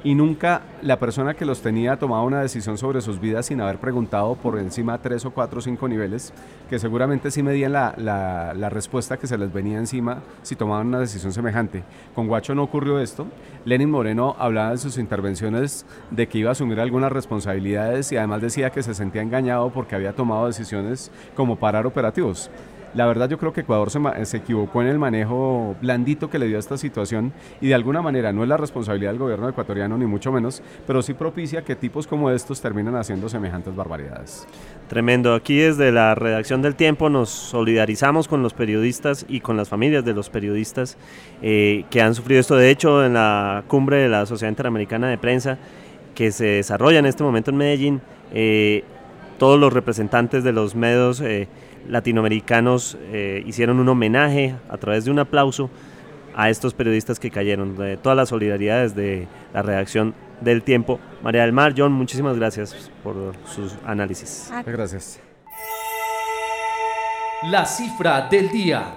y 0.05 0.13
nunca 0.13 0.61
la 0.83 0.99
persona 0.99 1.33
que 1.33 1.45
los 1.45 1.61
tenía 1.63 1.97
tomaba 1.97 2.23
una 2.23 2.39
decisión 2.39 2.77
sobre 2.77 3.01
sus 3.01 3.19
vidas 3.19 3.47
sin 3.47 3.59
haber 3.59 3.79
preguntado 3.79 4.35
por 4.35 4.57
encima 4.59 4.99
tres 5.01 5.25
o 5.25 5.31
cuatro 5.31 5.57
o 5.59 5.61
cinco 5.63 5.87
niveles, 5.87 6.31
que 6.69 6.77
seguramente 6.77 7.31
sí 7.31 7.41
medían 7.41 7.73
la, 7.73 7.95
la- 7.97 8.53
la 8.53 8.69
respuesta 8.69 9.17
que 9.17 9.25
se 9.25 9.37
les 9.37 9.51
venía 9.51 9.79
encima 9.79 10.19
si 10.43 10.55
tomaban 10.55 10.87
una 10.87 10.99
decisión 10.99 11.33
semejante. 11.33 11.83
Con 12.13 12.27
Guacho 12.27 12.53
no 12.53 12.61
ocurrió 12.61 12.99
esto. 12.99 13.25
Lenin 13.65 13.89
Moreno 13.89 14.35
hablaba 14.37 14.71
en 14.71 14.77
sus 14.77 14.99
intervenciones 14.99 15.87
de 16.11 16.27
que 16.27 16.37
iba 16.37 16.49
a 16.49 16.51
asumir 16.51 16.79
algunas 16.79 17.11
responsabilidades 17.11 18.11
y 18.11 18.17
además 18.17 18.41
decía 18.43 18.69
que 18.69 18.83
se 18.83 18.93
sentía 18.93 19.23
engañado 19.23 19.71
porque 19.71 19.95
había 19.95 20.13
tomado 20.13 20.45
decisiones 20.45 21.11
como 21.35 21.55
parar 21.55 21.87
operativos. 21.87 22.51
La 22.95 23.05
verdad 23.05 23.29
yo 23.29 23.37
creo 23.37 23.51
que 23.51 23.61
Ecuador 23.61 23.89
se, 23.89 23.99
ma- 23.99 24.23
se 24.23 24.37
equivocó 24.37 24.81
en 24.81 24.87
el 24.87 24.97
manejo 24.97 25.75
blandito 25.81 26.29
que 26.29 26.39
le 26.39 26.47
dio 26.47 26.55
a 26.55 26.59
esta 26.59 26.77
situación 26.77 27.33
y 27.59 27.67
de 27.67 27.75
alguna 27.75 28.01
manera 28.01 28.31
no 28.31 28.41
es 28.43 28.47
la 28.47 28.55
responsabilidad 28.55 29.11
del 29.11 29.19
gobierno 29.19 29.49
ecuatoriano 29.49 29.97
ni 29.97 30.05
mucho 30.05 30.31
menos, 30.31 30.63
pero 30.87 31.01
sí 31.01 31.13
propicia 31.13 31.63
que 31.63 31.75
tipos 31.75 32.07
como 32.07 32.31
estos 32.31 32.61
terminan 32.61 32.95
haciendo 32.95 33.27
semejantes 33.27 33.75
barbaridades. 33.75 34.47
Tremendo. 34.87 35.33
Aquí 35.33 35.57
desde 35.57 35.91
la 35.91 36.15
redacción 36.15 36.61
del 36.61 36.75
Tiempo 36.75 37.09
nos 37.09 37.29
solidarizamos 37.29 38.29
con 38.29 38.41
los 38.41 38.53
periodistas 38.53 39.25
y 39.27 39.41
con 39.41 39.57
las 39.57 39.67
familias 39.67 40.05
de 40.05 40.13
los 40.13 40.29
periodistas 40.29 40.97
eh, 41.41 41.83
que 41.89 42.01
han 42.01 42.15
sufrido 42.15 42.39
esto. 42.39 42.55
De 42.55 42.69
hecho, 42.69 43.03
en 43.05 43.15
la 43.15 43.63
cumbre 43.67 43.97
de 43.97 44.07
la 44.09 44.25
Sociedad 44.25 44.51
Interamericana 44.51 45.09
de 45.09 45.17
Prensa 45.17 45.57
que 46.13 46.31
se 46.31 46.45
desarrolla 46.45 46.99
en 46.99 47.07
este 47.07 47.23
momento 47.23 47.51
en 47.51 47.57
Medellín, 47.57 48.01
eh, 48.33 48.85
todos 49.37 49.59
los 49.59 49.73
representantes 49.73 50.45
de 50.45 50.53
los 50.53 50.75
medios 50.75 51.19
eh, 51.19 51.49
latinoamericanos 51.87 52.97
eh, 53.11 53.43
hicieron 53.45 53.79
un 53.79 53.89
homenaje 53.89 54.55
a 54.69 54.77
través 54.77 55.05
de 55.05 55.11
un 55.11 55.19
aplauso 55.19 55.69
a 56.35 56.49
estos 56.49 56.73
periodistas 56.73 57.19
que 57.19 57.31
cayeron. 57.31 57.77
De 57.77 57.97
todas 57.97 58.15
las 58.15 58.29
solidaridades 58.29 58.95
de 58.95 59.27
la 59.53 59.61
redacción 59.61 60.13
del 60.41 60.63
Tiempo. 60.63 60.99
María 61.23 61.41
del 61.41 61.53
Mar, 61.53 61.73
John, 61.77 61.93
muchísimas 61.93 62.37
gracias 62.37 62.91
por 63.03 63.33
sus 63.45 63.75
análisis. 63.85 64.51
Gracias. 64.65 65.19
La 67.43 67.65
cifra 67.65 68.27
del 68.29 68.49
día. 68.49 68.95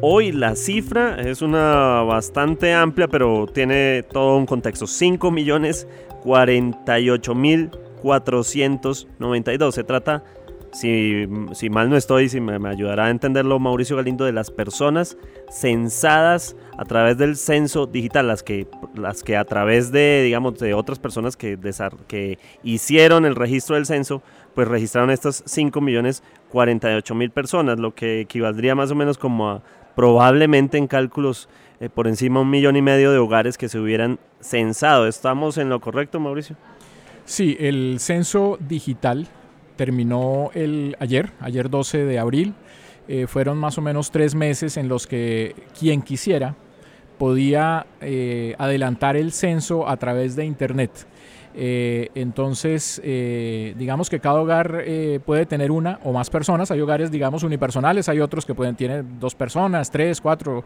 Hoy 0.00 0.32
la 0.32 0.54
cifra 0.54 1.18
es 1.18 1.40
una 1.40 2.02
bastante 2.02 2.74
amplia, 2.74 3.08
pero 3.08 3.46
tiene 3.46 4.02
todo 4.02 4.36
un 4.36 4.44
contexto. 4.44 4.86
5 4.86 5.30
millones 5.30 5.86
48 6.22 7.34
mil 7.34 7.70
492. 8.04 9.74
Se 9.74 9.82
trata, 9.82 10.22
si, 10.72 11.26
si 11.52 11.70
mal 11.70 11.88
no 11.88 11.96
estoy, 11.96 12.28
si 12.28 12.38
me, 12.38 12.68
ayudará 12.68 13.06
a 13.06 13.10
entenderlo 13.10 13.58
Mauricio 13.58 13.96
Galindo, 13.96 14.26
de 14.26 14.32
las 14.32 14.50
personas 14.50 15.16
censadas 15.50 16.54
a 16.76 16.84
través 16.84 17.16
del 17.16 17.36
censo 17.36 17.86
digital, 17.86 18.28
las 18.28 18.42
que, 18.42 18.66
las 18.94 19.22
que 19.22 19.38
a 19.38 19.44
través 19.46 19.90
de, 19.90 20.22
digamos, 20.22 20.58
de 20.58 20.74
otras 20.74 20.98
personas 20.98 21.34
que, 21.36 21.58
que 22.06 22.38
hicieron 22.62 23.24
el 23.24 23.36
registro 23.36 23.76
del 23.76 23.86
censo, 23.86 24.22
pues 24.54 24.68
registraron 24.68 25.10
estas 25.10 25.42
5 25.46 25.80
millones 25.80 26.22
48 26.50 27.14
mil 27.14 27.30
personas, 27.30 27.80
lo 27.80 27.94
que 27.94 28.20
equivaldría 28.20 28.74
más 28.74 28.90
o 28.90 28.94
menos 28.94 29.16
como 29.16 29.48
a 29.48 29.62
probablemente 29.96 30.76
en 30.76 30.88
cálculos 30.88 31.48
eh, 31.80 31.88
por 31.88 32.06
encima 32.06 32.40
de 32.40 32.42
un 32.42 32.50
millón 32.50 32.76
y 32.76 32.82
medio 32.82 33.12
de 33.12 33.18
hogares 33.18 33.56
que 33.56 33.68
se 33.68 33.78
hubieran 33.78 34.18
censado. 34.40 35.06
¿Estamos 35.06 35.56
en 35.56 35.68
lo 35.68 35.80
correcto, 35.80 36.20
Mauricio? 36.20 36.56
Sí, 37.24 37.56
el 37.58 37.96
censo 38.00 38.58
digital 38.60 39.26
terminó 39.76 40.50
el 40.54 40.94
ayer, 41.00 41.32
ayer 41.40 41.70
12 41.70 42.04
de 42.04 42.18
abril. 42.18 42.54
Eh, 43.08 43.26
fueron 43.26 43.58
más 43.58 43.78
o 43.78 43.80
menos 43.82 44.10
tres 44.10 44.34
meses 44.34 44.76
en 44.76 44.88
los 44.88 45.06
que 45.06 45.54
quien 45.78 46.02
quisiera 46.02 46.54
podía 47.18 47.86
eh, 48.00 48.54
adelantar 48.58 49.16
el 49.16 49.32
censo 49.32 49.88
a 49.88 49.96
través 49.96 50.36
de 50.36 50.44
Internet. 50.44 51.06
Eh, 51.56 52.10
entonces, 52.14 53.00
digamos 53.02 54.10
que 54.10 54.18
cada 54.18 54.40
hogar 54.40 54.84
puede 55.24 55.46
tener 55.46 55.70
una 55.70 56.00
o 56.02 56.12
más 56.12 56.28
personas. 56.28 56.70
Hay 56.72 56.80
hogares, 56.80 57.10
digamos, 57.10 57.42
unipersonales, 57.42 58.08
hay 58.08 58.20
otros 58.20 58.44
que 58.44 58.54
pueden 58.54 58.74
tener 58.74 59.04
dos 59.18 59.34
personas, 59.34 59.90
tres, 59.90 60.20
cuatro. 60.20 60.64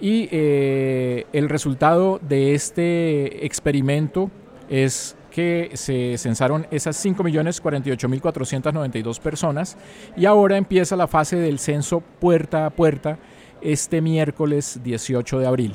Y 0.00 0.28
el 0.32 1.48
resultado 1.48 2.18
de 2.22 2.54
este 2.54 3.44
experimento 3.44 4.30
es 4.70 5.16
que 5.32 5.70
se 5.74 6.16
censaron 6.18 6.68
esas 6.70 7.04
5.048.492 7.04 9.18
personas 9.18 9.76
y 10.16 10.26
ahora 10.26 10.58
empieza 10.58 10.94
la 10.94 11.08
fase 11.08 11.34
del 11.36 11.58
censo 11.58 12.04
puerta 12.20 12.66
a 12.66 12.70
puerta 12.70 13.18
este 13.62 14.00
miércoles 14.00 14.78
18 14.84 15.40
de 15.40 15.46
abril. 15.46 15.74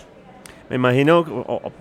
Me 0.69 0.75
imagino, 0.75 1.19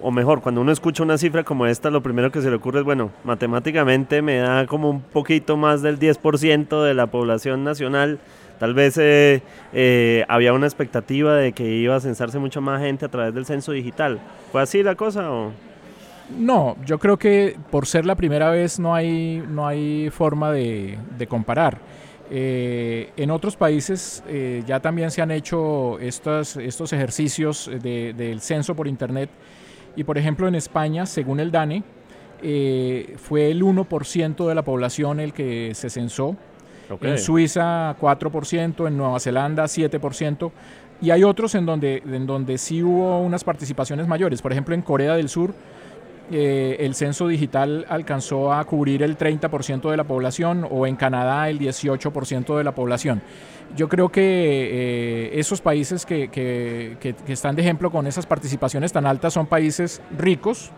o, 0.00 0.11
mejor, 0.12 0.40
cuando 0.40 0.61
uno 0.61 0.71
escucha 0.71 1.02
una 1.02 1.18
cifra 1.18 1.42
como 1.42 1.66
esta, 1.66 1.90
lo 1.90 2.04
primero 2.04 2.30
que 2.30 2.40
se 2.40 2.50
le 2.50 2.56
ocurre 2.56 2.78
es, 2.78 2.85
bueno, 2.85 3.11
matemáticamente 3.25 4.23
me 4.23 4.37
da 4.37 4.64
como 4.66 4.90
un 4.90 5.00
poquito 5.00 5.56
más 5.56 5.83
del 5.83 5.99
10% 5.99 6.85
de 6.85 6.95
la 6.95 7.09
población 7.09 7.64
nacional. 7.64 8.21
Tal 8.61 8.75
vez 8.75 8.97
eh, 8.97 9.42
eh, 9.73 10.25
había 10.28 10.52
una 10.52 10.66
expectativa 10.66 11.35
de 11.35 11.52
que 11.52 11.64
iba 11.64 11.97
a 11.97 12.00
censarse 12.00 12.38
mucha 12.38 12.61
más 12.61 12.80
gente 12.80 13.04
a 13.04 13.09
través 13.09 13.35
del 13.35 13.45
censo 13.45 13.73
digital. 13.73 14.21
¿Fue 14.52 14.62
así 14.62 14.85
la 14.85 14.95
cosa 14.95 15.33
o...? 15.33 15.50
No, 16.38 16.76
yo 16.85 16.99
creo 16.99 17.18
que 17.18 17.56
por 17.71 17.87
ser 17.87 18.04
la 18.04 18.14
primera 18.16 18.50
vez 18.50 18.78
no 18.80 18.95
hay, 18.95 19.42
no 19.49 19.66
hay 19.66 20.11
forma 20.11 20.50
de, 20.52 20.99
de 21.16 21.26
comparar. 21.26 21.78
Eh, 22.30 23.12
en 23.16 23.30
otros 23.30 23.54
países 23.56 24.25
eh, 24.26 24.64
ya 24.66 24.80
también 24.80 25.12
se 25.12 25.23
han 25.23 25.30
hecho 25.30 26.00
estos, 26.00 26.56
estos 26.56 26.92
ejercicios 26.92 27.71
de- 27.83 28.12
del 28.14 28.40
censo 28.40 28.75
por 28.75 28.88
Internet 28.88 29.30
y 29.95 30.02
por 30.02 30.18
ejemplo 30.18 30.49
en 30.49 30.56
España, 30.56 31.06
según 31.06 31.38
el 31.38 31.52
DANE, 31.52 31.85
eh, 32.42 33.14
fue 33.18 33.50
el 33.52 33.62
1% 33.62 34.49
de 34.49 34.54
la 34.56 34.62
población 34.62 35.21
el 35.21 35.33
que 35.33 35.73
se 35.75 35.88
censó. 35.88 36.37
En 37.12 37.18
Suiza 37.18 37.97
4%, 38.00 38.87
en 38.88 38.97
Nueva 38.97 39.18
Zelanda 39.21 39.64
7%. 39.64 40.50
Y 41.00 41.11
hay 41.11 41.25
otros 41.25 41.54
en 41.54 41.66
donde, 41.66 42.02
en 42.06 42.26
donde 42.26 42.59
sí 42.59 42.83
hubo 42.83 43.21
unas 43.21 43.42
participaciones 43.45 44.06
mayores. 44.06 44.40
Por 44.42 44.52
ejemplo, 44.52 44.75
en 44.75 44.83
Corea 44.83 45.14
del 45.14 45.28
Sur 45.28 45.52
eh, 46.30 46.76
el 46.80 46.95
censo 46.95 47.28
digital 47.28 47.87
alcanzó 47.88 48.52
a 48.52 48.64
cubrir 48.64 49.02
el 49.02 49.16
30% 49.16 49.90
de 49.90 49.97
la 49.97 50.04
población 50.04 50.66
o 50.71 50.87
en 50.87 50.97
Canadá 50.97 51.49
el 51.49 51.59
18% 51.59 52.56
de 52.56 52.64
la 52.64 52.75
población. 52.75 53.23
Yo 53.76 53.88
creo 53.88 54.09
que 54.11 54.23
eh, 54.23 55.38
esos 55.40 55.61
países 55.61 56.06
que, 56.06 56.28
que- 56.28 56.97
que- 57.00 57.14
que 57.14 57.33
están 57.33 57.56
de 57.56 57.62
ejemplo 57.62 57.90
con 57.90 58.06
esas 58.06 58.26
participaciones 58.26 58.92
tan 58.92 59.06
altas 59.06 59.33
son 59.33 59.47
países 59.47 60.00
ricos, 60.16 60.71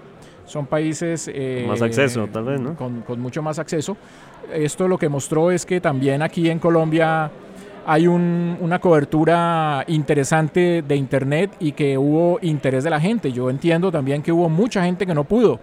son 0.46 0.66
países... 0.66 1.30
eh, 1.32 1.64
Más 1.68 1.82
acceso, 1.82 2.26
tal 2.32 2.44
vez, 2.44 2.60
¿no? 2.60 2.74
Con, 2.74 3.02
con 3.02 3.20
mucho 3.20 3.42
más 3.42 3.58
acceso. 3.58 3.96
Esto 4.52 4.88
lo 4.88 4.96
que 4.98 5.08
mostró 5.10 5.50
es 5.50 5.66
que 5.66 5.80
también 5.80 6.22
aquí 6.22 6.48
en 6.48 6.58
Colombia 6.58 7.30
hay 7.90 8.06
un- 8.06 8.58
una 8.60 8.80
cobertura 8.80 9.82
interesante 9.88 10.82
de 10.86 10.94
Internet 10.94 11.52
y 11.58 11.72
que 11.72 11.96
hubo 11.96 12.38
interés 12.42 12.84
de 12.84 12.90
la 12.90 13.00
gente. 13.00 13.32
Yo 13.32 13.48
entiendo 13.48 13.90
también 13.90 14.20
que 14.22 14.30
hubo 14.30 14.50
mucha 14.50 14.84
gente 14.84 15.06
que 15.06 15.14
no 15.14 15.24
pudo. 15.24 15.58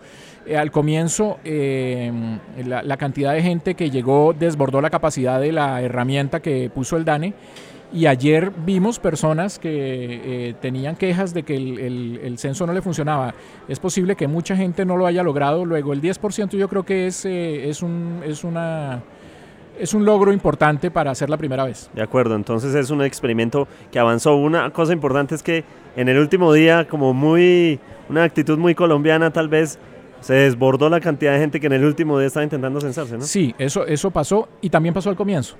Eh, 0.48 0.58
al 0.58 0.72
comienzo, 0.72 1.38
eh, 1.44 2.12
la, 2.66 2.98
cantidad 2.98 3.32
de 3.32 3.44
gente 3.44 3.76
que 3.76 3.92
llegó 3.92 4.34
desbordó 4.34 4.82
la 4.82 4.90
capacidad 4.90 5.40
de 5.40 5.52
la 5.52 5.84
herramienta 5.84 6.40
que 6.40 6.72
puso 6.74 6.98
el 6.98 7.06
DANE. 7.06 7.36
Y 7.94 8.08
ayer 8.08 8.52
vimos 8.66 8.98
personas 8.98 9.60
que 9.60 9.70
eh, 9.70 10.56
tenían 10.60 10.96
quejas 10.96 11.32
de 11.32 11.44
que 11.44 11.56
el, 11.56 12.20
el- 12.24 12.38
censo 12.40 12.66
no 12.66 12.74
le 12.74 12.82
funcionaba. 12.82 13.36
Es 13.68 13.80
posible 13.80 14.16
que 14.16 14.28
mucha 14.28 14.56
gente 14.58 14.84
no 14.84 14.98
lo 14.98 15.06
haya 15.06 15.22
logrado. 15.22 15.64
Luego, 15.64 15.94
el 15.94 16.02
10% 16.02 16.58
yo 16.58 16.68
creo 16.70 16.84
que 16.84 17.06
es, 17.06 17.24
es, 17.26 17.84
un, 17.84 18.22
es 18.26 18.44
una 18.44 19.04
es 19.80 19.94
un 19.94 20.06
logro 20.06 20.32
importante 20.34 20.92
para 20.92 21.12
hacer 21.12 21.30
la 21.30 21.38
primera 21.38 21.66
vez. 21.66 21.90
De 21.94 22.02
acuerdo, 22.02 22.36
entonces 22.36 22.74
es 22.76 22.90
un 22.90 23.02
experimento 23.02 23.68
que 23.92 24.00
avanzó. 24.00 24.36
Una 24.36 24.70
cosa 24.72 24.94
importante 24.94 25.36
es 25.36 25.44
que 25.44 25.64
en 25.96 26.10
el 26.10 26.18
último 26.18 26.52
día, 26.54 26.88
como 26.88 27.14
muy, 27.14 27.80
una 28.10 28.24
actitud 28.24 28.58
muy 28.58 28.76
colombiana 28.76 29.32
tal 29.32 29.48
vez, 29.50 29.78
se 30.22 30.34
desbordó 30.34 30.90
la 30.90 31.00
cantidad 31.02 31.34
de 31.34 31.40
gente 31.40 31.60
que 31.60 31.68
en 31.68 31.74
el 31.74 31.86
último 31.86 32.18
día 32.18 32.28
estaba 32.28 32.44
intentando 32.44 32.82
censarse, 32.82 33.16
¿no? 33.18 33.22
Sí, 33.22 33.54
eso, 33.60 33.86
eso 33.86 34.10
pasó 34.10 34.48
y 34.62 34.70
también 34.70 34.94
pasó 34.94 35.10
al 35.10 35.16
comienzo. 35.16 35.56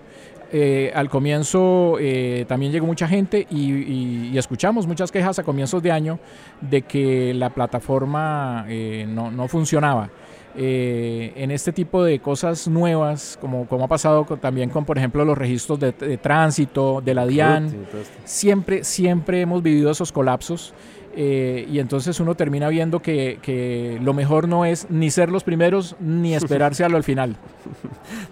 Eh, 0.52 0.92
al 0.96 1.10
comienzo 1.10 1.98
eh, 2.00 2.46
también 2.48 2.72
llegó 2.72 2.86
mucha 2.86 3.08
gente 3.08 3.46
y, 3.50 3.72
y- 3.74 4.30
y 4.34 4.38
escuchamos 4.38 4.88
muchas 4.88 5.12
quejas 5.12 5.38
a 5.40 5.44
comienzos 5.44 5.84
de 5.84 5.92
año 5.92 6.20
de 6.62 6.84
que 6.84 7.34
la 7.34 7.50
plataforma 7.50 8.66
eh, 8.68 9.06
no, 9.08 9.30
no 9.32 9.48
funcionaba. 9.48 10.10
Eh, 10.58 11.34
en 11.36 11.52
este 11.52 11.74
tipo 11.74 12.04
de 12.04 12.20
cosas 12.20 12.68
nuevas, 12.68 13.38
como, 13.42 13.68
como 13.68 13.86
ha 13.86 13.88
pasado 13.90 14.26
con- 14.26 14.40
también 14.40 14.70
con, 14.70 14.86
por 14.86 14.98
ejemplo, 14.98 15.26
los 15.26 15.38
registros 15.38 15.80
de, 15.80 15.92
de 15.92 16.18
tránsito, 16.18 17.02
de 17.04 17.14
la 17.14 17.26
DIAN, 17.28 17.86
siempre, 18.24 18.84
siempre 18.86 19.42
hemos 19.42 19.62
vivido 19.62 19.92
esos 19.92 20.12
colapsos. 20.12 20.74
eh, 21.18 21.66
y 21.72 21.80
entonces 21.80 22.20
uno 22.20 22.36
termina 22.36 22.68
viendo 22.68 23.02
que, 23.02 23.40
que 23.42 23.98
lo 24.04 24.14
mejor 24.14 24.50
no 24.50 24.66
es 24.66 24.88
ni 24.90 25.10
ser 25.12 25.30
los 25.30 25.44
primeros 25.46 25.96
ni 26.02 26.36
esperarse 26.40 26.84
a 26.84 26.90
lo 26.90 26.98
al 26.98 27.04
final. 27.04 27.38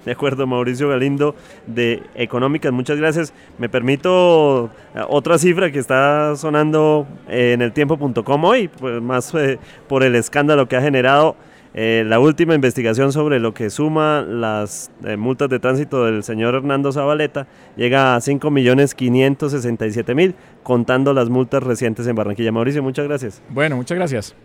De 0.06 0.12
acuerdo, 0.12 0.46
Mauricio 0.48 0.90
Galindo 0.90 1.34
de 1.66 2.04
Económicas, 2.16 2.72
muchas 2.74 2.98
gracias. 2.98 3.34
Me 3.58 3.70
permito 3.70 4.66
eh, 4.96 5.02
otra 5.08 5.38
cifra 5.38 5.72
que 5.72 5.80
está 5.80 6.36
sonando 6.36 7.08
en 7.30 7.62
el 7.62 7.72
tiempo.com 7.72 8.44
hoy, 8.44 8.68
pues 8.68 9.02
más 9.02 9.34
eh, 9.36 9.60
por 9.88 10.04
el 10.04 10.16
escándalo 10.16 10.68
que 10.68 10.76
ha 10.76 10.82
generado 10.82 11.36
eh, 11.76 12.04
la 12.06 12.20
última 12.20 12.54
investigación 12.54 13.12
sobre 13.12 13.40
lo 13.40 13.56
que 13.56 13.72
suma 13.72 14.22
las 14.22 14.92
eh, 15.04 15.18
multas 15.18 15.50
de 15.50 15.60
tránsito 15.60 16.06
del 16.06 16.24
señor 16.24 16.54
Hernando 16.54 16.92
Zabaleta 16.92 17.48
llega 17.76 18.16
a 18.16 18.20
5.567.000, 18.20 20.36
contando 20.62 21.14
las 21.14 21.30
multas 21.30 21.64
recientes 21.64 22.06
en 22.06 22.16
Barranquilla. 22.16 22.52
Mauricio, 22.52 22.84
muchas 22.84 23.08
gracias. 23.08 23.42
Bueno, 23.50 23.76
muchas 23.76 23.98
gracias. 23.98 24.36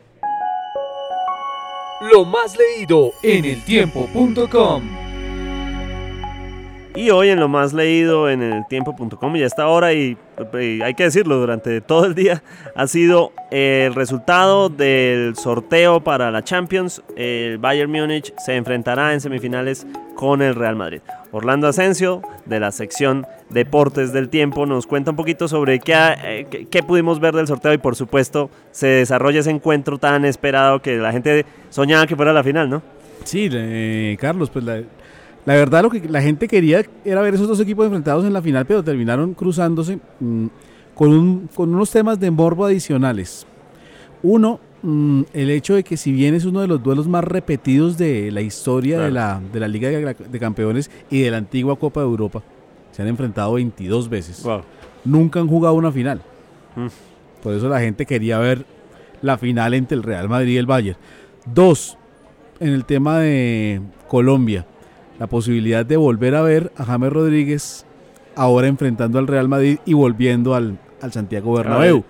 Lo 2.12 2.24
más 2.24 2.56
leído 2.56 3.10
en 3.22 3.44
eltiempo.com. 3.44 4.82
Y 6.94 7.10
hoy 7.10 7.28
en 7.28 7.40
lo 7.40 7.48
más 7.48 7.74
leído 7.74 8.30
en 8.30 8.42
el 8.42 8.66
tiempo.com 8.68 9.36
y 9.36 9.42
hasta 9.42 9.64
ahora, 9.64 9.92
y, 9.92 10.16
hay 10.82 10.94
que 10.94 11.04
decirlo, 11.04 11.38
durante 11.38 11.80
todo 11.80 12.06
el 12.06 12.14
día, 12.14 12.42
ha 12.74 12.86
sido 12.86 13.32
el 13.50 13.94
resultado 13.94 14.68
del 14.68 15.36
sorteo 15.36 16.02
para 16.02 16.30
la 16.30 16.42
Champions. 16.42 17.02
El 17.16 17.58
Bayern 17.58 17.90
Múnich 17.90 18.32
se 18.38 18.56
enfrentará 18.56 19.12
en 19.14 19.20
semifinales 19.20 19.86
con 20.14 20.42
el 20.42 20.54
Real 20.54 20.76
Madrid. 20.76 21.00
Orlando 21.30 21.68
Asensio, 21.68 22.22
de 22.46 22.60
la 22.60 22.72
sección 22.72 23.26
Deportes 23.50 24.12
del 24.12 24.28
Tiempo, 24.28 24.66
nos 24.66 24.86
cuenta 24.86 25.10
un 25.10 25.16
poquito 25.16 25.46
sobre 25.46 25.78
qué, 25.80 25.94
eh, 26.24 26.66
qué, 26.70 26.82
pudimos 26.82 27.20
ver 27.20 27.34
del 27.34 27.46
sorteo 27.46 27.72
y 27.72 27.78
por 27.78 27.96
supuesto 27.96 28.50
se 28.70 28.86
desarrolla 28.86 29.40
ese 29.40 29.50
encuentro 29.50 29.98
tan 29.98 30.24
esperado 30.24 30.80
que 30.80 30.96
la 30.96 31.12
gente 31.12 31.44
soñaba 31.70 32.06
que 32.06 32.16
fuera 32.16 32.32
la 32.32 32.42
final, 32.42 32.68
¿no? 32.70 32.82
Sí, 33.24 33.48
eh, 33.52 34.16
Carlos, 34.18 34.50
pues 34.50 34.64
la, 34.64 34.82
la 35.44 35.54
verdad 35.54 35.82
lo 35.82 35.90
que 35.90 36.06
la 36.08 36.20
gente 36.20 36.46
quería 36.46 36.84
era 37.04 37.22
ver 37.22 37.34
esos 37.34 37.48
dos 37.48 37.60
equipos 37.60 37.86
enfrentados 37.86 38.24
en 38.24 38.32
la 38.32 38.42
final, 38.42 38.66
pero 38.66 38.82
terminaron 38.82 39.34
cruzándose 39.34 39.98
mm, 40.20 40.46
con, 40.94 41.10
un, 41.10 41.48
con 41.54 41.74
unos 41.74 41.90
temas 41.90 42.20
de 42.20 42.30
morbo 42.30 42.66
adicionales. 42.66 43.46
Uno, 44.22 44.60
mm, 44.82 45.22
el 45.32 45.50
hecho 45.50 45.74
de 45.74 45.84
que 45.84 45.96
si 45.96 46.12
bien 46.12 46.34
es 46.34 46.44
uno 46.44 46.60
de 46.60 46.68
los 46.68 46.82
duelos 46.82 47.08
más 47.08 47.24
repetidos 47.24 47.96
de 47.96 48.30
la 48.30 48.40
historia 48.40 49.00
de, 49.00 49.10
la, 49.10 49.40
de 49.52 49.60
la 49.60 49.68
Liga 49.68 49.88
de, 49.88 50.38
Campeones 50.38 50.90
y 51.10 51.22
de 51.22 51.30
la 51.30 51.38
antigua 51.38 51.78
Copa 51.78 52.00
de 52.00 52.06
Europa, 52.06 52.42
se 52.92 53.02
han 53.02 53.08
enfrentado 53.08 53.54
22 53.54 54.08
veces. 54.08 54.44
Nunca 55.04 55.40
han 55.40 55.48
jugado 55.48 55.74
una 55.74 55.92
final. 55.92 56.20
Mm. 56.76 56.88
Por 57.42 57.54
eso 57.54 57.68
la 57.68 57.80
gente 57.80 58.04
quería 58.04 58.38
ver 58.38 58.66
la 59.22 59.38
final 59.38 59.74
entre 59.74 59.96
el 59.96 60.02
Real 60.02 60.28
Madrid 60.28 60.54
y 60.54 60.56
el 60.58 60.66
Bayern. 60.66 60.98
Dos, 61.46 61.96
en 62.60 62.70
el 62.70 62.84
tema 62.84 63.20
de 63.20 63.80
Colombia 64.08 64.66
la 65.18 65.26
posibilidad 65.26 65.84
de 65.84 65.96
volver 65.96 66.34
a 66.34 66.42
ver 66.42 66.72
a 66.76 66.84
James 66.84 67.12
Rodríguez 67.12 67.86
ahora 68.36 68.68
enfrentando 68.68 69.18
al 69.18 69.26
Real 69.26 69.48
Madrid 69.48 69.78
y 69.84 69.94
volviendo 69.94 70.54
al, 70.54 70.78
Santiago 71.10 71.54
Bernabéu, 71.54 72.04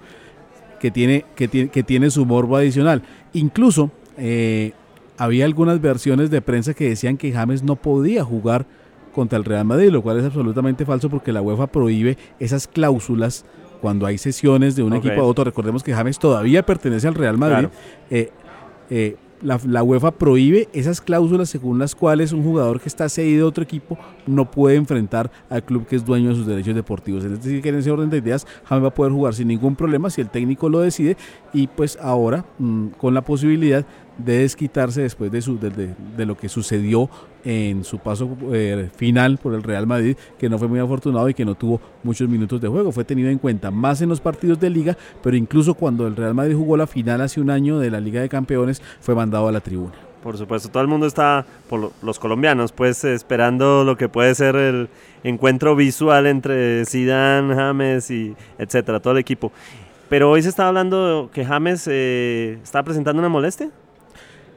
que 0.80 0.90
tiene, 0.90 1.24
que, 1.34 1.48
tiene, 1.48 1.70
que 1.70 1.82
tiene 1.82 2.10
su 2.10 2.24
morbo 2.26 2.56
adicional. 2.56 3.02
Incluso 3.32 3.90
eh, 4.16 4.72
había 5.16 5.44
algunas 5.44 5.80
versiones 5.80 6.30
de 6.30 6.40
prensa 6.40 6.74
que 6.74 6.88
decían 6.88 7.16
que 7.16 7.32
James 7.32 7.62
no 7.62 7.76
podía 7.76 8.24
jugar 8.24 8.66
contra 9.12 9.38
el 9.38 9.44
Real 9.44 9.64
Madrid, 9.64 9.90
lo 9.90 10.02
cual 10.02 10.18
es 10.18 10.24
absolutamente 10.24 10.84
falso 10.84 11.10
porque 11.10 11.32
la 11.32 11.42
UEFA 11.42 11.66
prohíbe 11.66 12.16
esas 12.38 12.68
cláusulas 12.68 13.44
cuando 13.80 14.06
hay 14.06 14.18
sesiones 14.18 14.76
de 14.76 14.82
un 14.82 14.94
equipo 14.94 15.20
a 15.20 15.24
otro. 15.24 15.44
Recordemos 15.44 15.82
que 15.82 15.92
James 15.92 16.18
todavía 16.18 16.64
pertenece 16.64 17.08
al 17.08 17.14
Real 17.14 17.38
Madrid. 17.38 17.68
Eh, 18.10 18.30
eh, 18.90 19.16
la, 19.42 19.82
UEFA 19.82 20.12
prohíbe 20.12 20.68
esas 20.72 21.00
cláusulas 21.00 21.48
según 21.48 21.78
las 21.78 21.94
cuales 21.94 22.32
un 22.32 22.42
jugador 22.42 22.80
que 22.80 22.88
está 22.88 23.08
cedido 23.08 23.46
a 23.46 23.48
otro 23.48 23.64
equipo 23.64 23.98
no 24.26 24.50
puede 24.50 24.76
enfrentar 24.76 25.30
al 25.48 25.62
club 25.64 25.86
que 25.86 25.96
es 25.96 26.04
dueño 26.04 26.30
de 26.30 26.34
sus 26.36 26.46
derechos 26.46 26.74
deportivos. 26.74 27.24
Es 27.24 27.42
decir, 27.42 27.62
que 27.62 27.68
en 27.68 27.76
ese 27.76 27.90
orden 27.90 28.10
de 28.10 28.18
ideas 28.18 28.46
James 28.64 28.84
va 28.84 28.88
a 28.88 28.94
poder 28.94 29.12
jugar 29.12 29.34
sin 29.34 29.48
ningún 29.48 29.76
problema 29.76 30.10
si 30.10 30.20
el 30.20 30.28
técnico 30.28 30.68
lo 30.68 30.80
decide 30.80 31.16
y 31.52 31.66
pues 31.66 31.98
ahora 32.00 32.44
mm, 32.58 32.88
con 32.98 33.14
la 33.14 33.22
posibilidad 33.22 33.84
de 34.18 34.38
desquitarse 34.38 35.02
después 35.02 35.30
de, 35.30 35.40
su, 35.40 35.58
de, 35.58 36.26
lo 36.26 36.36
que 36.36 36.48
sucedió 36.48 37.08
en 37.44 37.84
su 37.84 37.98
paso 37.98 38.36
eh, 38.52 38.90
final 38.96 39.38
por 39.38 39.54
el 39.54 39.62
Real 39.62 39.86
Madrid, 39.86 40.16
que 40.38 40.48
no 40.48 40.58
fue 40.58 40.66
muy 40.66 40.80
afortunado 40.80 41.28
y 41.28 41.34
que 41.34 41.44
no 41.44 41.54
tuvo 41.54 41.80
muchos 42.02 42.28
minutos 42.28 42.60
de 42.60 42.68
juego. 42.68 42.90
Fue 42.90 43.04
tenido 43.04 43.30
en 43.30 43.38
cuenta 43.38 43.70
más 43.70 44.02
en 44.02 44.08
los 44.08 44.20
partidos 44.20 44.58
de 44.58 44.70
liga, 44.70 44.96
pero 45.22 45.36
incluso 45.36 45.74
cuando 45.74 46.06
el 46.06 46.16
Real 46.16 46.34
Madrid 46.34 46.56
jugó 46.56 46.76
la 46.76 46.86
final 46.86 47.20
hace 47.20 47.40
un 47.40 47.50
año 47.50 47.78
de 47.78 47.90
la 47.90 48.00
Liga 48.00 48.20
de 48.20 48.28
Campeones, 48.28 48.82
fue 49.00 49.14
mandado 49.14 49.46
a 49.46 49.52
la 49.52 49.60
tribuna. 49.60 49.94
Por 50.22 50.36
supuesto, 50.36 50.68
todo 50.68 50.82
el 50.82 50.88
mundo 50.88 51.06
está, 51.06 51.46
por 51.68 51.92
los 52.02 52.18
colombianos, 52.18 52.72
pues 52.72 53.04
esperando 53.04 53.84
lo 53.84 53.96
que 53.96 54.08
puede 54.08 54.34
ser 54.34 54.56
el 54.56 54.88
encuentro 55.22 55.76
visual 55.76 56.26
entre 56.26 56.84
Zidane, 56.86 57.54
James 57.54 58.10
y 58.10 58.34
etcétera, 58.58 58.98
todo 58.98 59.12
el 59.12 59.20
equipo. 59.20 59.52
Pero 60.08 60.30
hoy 60.30 60.42
se 60.42 60.48
está 60.48 60.68
hablando 60.68 61.30
que 61.32 61.44
James 61.44 61.86
eh, 61.90 62.58
está 62.62 62.82
presentando 62.82 63.20
una 63.20 63.28
molestia. 63.28 63.70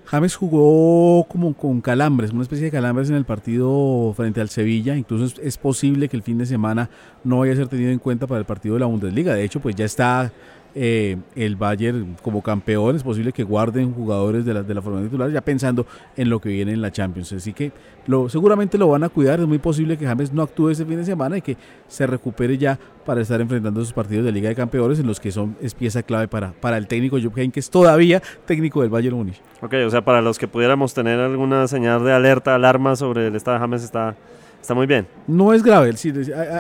James 0.06 0.36
jugó 0.36 1.24
como 1.26 1.54
con 1.54 1.80
calambres, 1.80 2.32
una 2.32 2.42
especie 2.42 2.66
de 2.66 2.72
calambres 2.72 3.10
en 3.10 3.16
el 3.16 3.24
partido 3.24 4.14
frente 4.16 4.42
al 4.42 4.50
Sevilla. 4.50 4.96
Incluso 4.96 5.42
es, 5.42 5.58
posible 5.58 6.10
que 6.10 6.18
el 6.18 6.24
fin 6.24 6.38
de 6.38 6.46
semana 6.46 6.90
no 7.24 7.40
vaya 7.40 7.54
a 7.54 7.56
ser 7.56 7.68
tenido 7.68 7.92
en 7.92 8.00
cuenta 8.00 8.28
para 8.28 8.40
el 8.40 8.46
partido 8.46 8.76
de 8.76 8.82
la 8.82 8.88
Bundesliga. 8.88 9.34
De 9.34 9.44
hecho, 9.44 9.62
pues 9.62 9.76
ya 9.76 9.86
está 9.86 10.34
eh, 10.76 11.18
el 11.36 11.56
Bayern 11.56 12.16
como 12.22 12.42
campeón, 12.42 12.96
es 12.96 13.04
posible 13.04 13.32
que 13.32 13.44
guarden 13.44 13.94
jugadores 13.94 14.46
de 14.46 14.54
la, 14.54 14.64
de 14.64 14.74
la 14.74 14.82
formación 14.82 15.10
titular 15.10 15.32
ya 15.32 15.42
pensando 15.42 15.86
en 16.16 16.30
lo 16.30 16.40
que 16.40 16.50
viene 16.50 16.72
en 16.72 16.82
la 16.82 16.92
Champions. 16.92 17.34
Así 17.34 17.54
que 17.54 17.72
lo, 18.08 18.30
seguramente 18.30 18.78
lo 18.78 18.88
van 18.88 19.04
a 19.04 19.10
cuidar, 19.10 19.40
es 19.40 19.48
muy 19.48 19.60
posible 19.60 19.98
que 19.98 20.06
James 20.06 20.34
no 20.34 20.42
actúe 20.42 20.70
ese 20.70 20.86
fin 20.86 20.98
de 20.98 21.06
semana 21.06 21.38
y 21.38 21.42
que 21.42 21.58
se 21.88 22.08
recupere 22.08 22.58
ya 22.58 22.80
para 23.06 23.22
estar 23.22 23.42
enfrentando 23.42 23.82
esos 23.82 23.94
partidos 23.94 24.26
de 24.26 24.32
Liga 24.32 24.50
de 24.50 24.56
Campeones 24.56 25.00
en 25.00 25.08
los 25.08 25.20
que 25.20 25.32
son 25.32 25.56
es 25.62 25.74
pieza 25.74 26.04
clave 26.04 26.28
para, 26.28 26.52
para 26.52 26.78
el 26.78 26.88
técnico 26.88 27.20
Jupp 27.22 27.36
que 27.36 27.60
es 27.60 27.70
todavía 27.70 28.22
técnico 28.46 28.82
del 28.82 28.90
Bayern 28.90 29.16
Múnich. 29.16 29.42
Ok, 29.62 29.74
o 29.86 29.90
sea, 29.90 30.04
para 30.04 30.22
los 30.22 30.38
que 30.38 30.48
pudiéramos 30.48 30.94
tener 30.94 31.20
alguna 31.20 31.68
señal 31.68 32.04
de 32.04 32.14
alerta, 32.14 32.56
alarma 32.56 32.96
sobre 32.96 33.28
el 33.28 33.36
estado 33.36 33.58
de 33.58 33.62
James 33.62 33.84
está 33.84 34.16
Está 34.62 34.76
muy 34.76 34.86
bien. 34.86 35.08
No 35.28 35.54
es 35.54 35.64
grave, 35.64 35.98
sí, 35.98 36.14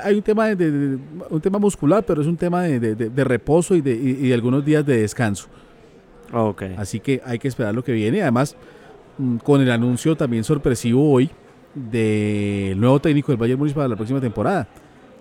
hay 0.03 0.15
un 0.15 0.23
tema, 0.23 0.47
de, 0.47 0.97
un 1.29 1.39
tema 1.39 1.59
muscular, 1.59 2.03
pero 2.03 2.21
es 2.21 2.27
un 2.27 2.35
tema 2.35 2.63
de, 2.63 3.23
reposo 3.23 3.75
y 3.75 3.81
de, 3.81 4.33
algunos 4.33 4.65
días 4.65 4.83
de 4.83 5.01
descanso. 5.01 5.47
Okay. 6.33 6.75
Así 6.77 6.99
que 6.99 7.21
hay 7.23 7.37
que 7.37 7.47
esperar 7.47 7.75
lo 7.75 7.83
que 7.83 7.91
viene. 7.91 8.21
Además, 8.21 8.55
mm, 9.17 9.37
con 9.37 9.61
el 9.61 9.69
anuncio 9.69 10.15
también 10.15 10.43
sorpresivo 10.43 11.11
hoy 11.11 11.29
del 11.75 12.79
nuevo 12.79 12.99
técnico 12.99 13.31
del 13.31 13.37
Bayern 13.37 13.59
Múnich 13.59 13.75
para 13.75 13.87
la 13.87 13.95
próxima 13.95 14.19
temporada. 14.19 14.67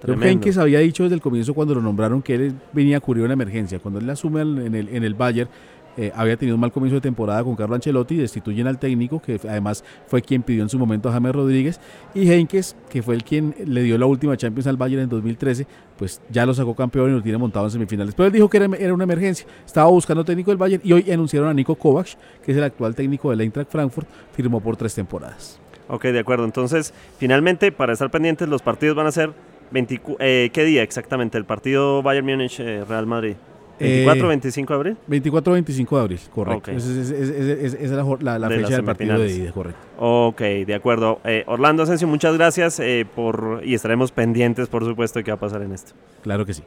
que 0.01 0.53
había 0.59 0.79
dicho 0.79 1.03
desde 1.03 1.17
el 1.17 1.21
comienzo 1.21 1.53
cuando 1.53 1.75
lo 1.75 1.83
nombraron 1.83 2.23
que 2.23 2.35
él 2.35 2.55
venía 2.73 2.97
a 2.97 3.01
cubrir 3.01 3.25
una 3.25 3.35
emergencia. 3.35 3.79
Cuando 3.79 4.01
él 4.01 4.09
asume 4.09 4.41
en 4.41 4.75
el, 4.75 4.89
en 4.89 5.05
el 5.05 5.15
Bayern, 5.15 5.51
eh, 6.01 6.11
había 6.17 6.35
tenido 6.39 6.55
un 6.55 6.61
mal 6.63 6.73
comienzo 6.73 6.95
de 6.95 7.03
temporada 7.03 7.45
con 7.45 7.55
Carlo 7.55 7.75
Ancelotti, 7.75 8.17
destituyen 8.17 8.67
al 8.67 8.79
técnico, 8.79 9.21
que 9.21 9.39
además 9.47 9.85
fue 10.07 10.23
quien 10.23 10.43
pidió 10.43 10.63
en 10.63 10.71
su 10.71 10.79
momento 10.79 11.11
a 11.11 11.13
James 11.13 11.35
Rodríguez, 11.35 11.79
y 12.15 12.33
Henkes, 12.33 12.75
que 12.89 13.03
fue 13.03 13.15
el 13.15 13.23
quien 13.23 13.55
le 13.67 13.83
dio 13.83 13.99
la 13.99 14.07
última 14.07 14.35
Champions 14.35 14.67
al 14.67 14.79
Bayern 14.79 15.03
en 15.03 15.11
2013, 15.11 15.67
pues 15.99 16.23
ya 16.31 16.47
lo 16.47 16.55
sacó 16.55 16.75
campeón 16.75 17.11
y 17.11 17.15
lo 17.17 17.23
tiene 17.23 17.37
montado 17.37 17.67
en 17.67 17.73
semifinales. 17.73 18.15
Pero 18.15 18.29
él 18.29 18.33
dijo 18.33 18.49
que 18.49 18.57
era, 18.57 18.95
una 18.95 19.05
emergencia, 19.05 19.47
estaba 19.67 19.91
buscando 19.91 20.25
técnico 20.25 20.51
del 20.51 20.57
Bayern 20.57 20.83
y 20.83 20.91
hoy 20.95 21.11
anunciaron 21.11 21.51
a 21.51 21.53
Nico 21.53 21.75
Kovac, 21.75 22.17
que 22.43 22.53
es 22.53 22.57
el 22.57 22.65
actual 22.65 22.95
técnico 22.95 23.29
del 23.29 23.43
Eintracht 23.43 23.71
Frankfurt, 23.71 24.09
firmó 24.33 24.59
por 24.63 24.79
tres 24.79 24.95
temporadas. 24.95 25.61
Ok, 25.89 26.05
de 26.05 26.21
acuerdo. 26.21 26.47
Entonces, 26.47 26.95
finalmente, 27.19 27.73
para 27.73 27.93
estar 27.93 28.11
pendientes, 28.11 28.49
los 28.49 28.63
partidos 28.63 28.97
van 28.97 29.07
a 29.07 29.13
ser 29.13 29.33
20, 29.71 30.01
eh, 30.21 30.49
¿qué 30.51 30.65
día 30.65 30.83
exactamente? 30.83 31.37
El 31.37 31.45
partido 31.45 32.03
Bayern 32.03 32.25
Múnich-Real 32.25 33.07
Madrid. 33.07 33.35
¿24 33.81 34.25
o 34.25 34.29
25 34.29 34.73
de 34.73 34.77
abril? 34.77 34.97
24 35.07 35.53
25 35.55 35.97
de 35.97 36.03
abril, 36.03 36.21
correcto. 36.33 36.71
Esa 36.71 36.91
es, 36.91 37.91
la, 37.91 38.49
fecha 38.49 38.69
del 38.69 38.85
partido 38.85 39.19
de 39.19 39.33
ida, 39.33 39.53
correcto. 39.53 39.81
Ok, 39.99 40.41
de 40.41 40.75
acuerdo. 40.75 41.21
Eh, 41.25 41.45
Orlando 41.47 41.83
Asensio, 41.83 42.07
muchas 42.07 42.37
gracias 42.37 42.79
eh, 42.81 43.07
por 43.15 43.63
y 43.65 43.75
estaremos 43.75 44.13
pendientes, 44.13 44.69
por 44.69 44.85
supuesto, 44.85 45.19
de 45.19 45.25
qué 45.25 45.31
va 45.31 45.37
a 45.37 45.41
pasar 45.41 45.63
en 45.63 45.73
esto. 45.73 45.93
Claro 46.23 46.45
que 46.45 46.55
sí. 46.55 46.63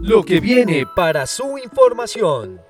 Lo 0.00 0.24
que 0.24 0.40
viene 0.40 0.84
para 0.96 1.26
su 1.26 1.58
información. 1.58 2.60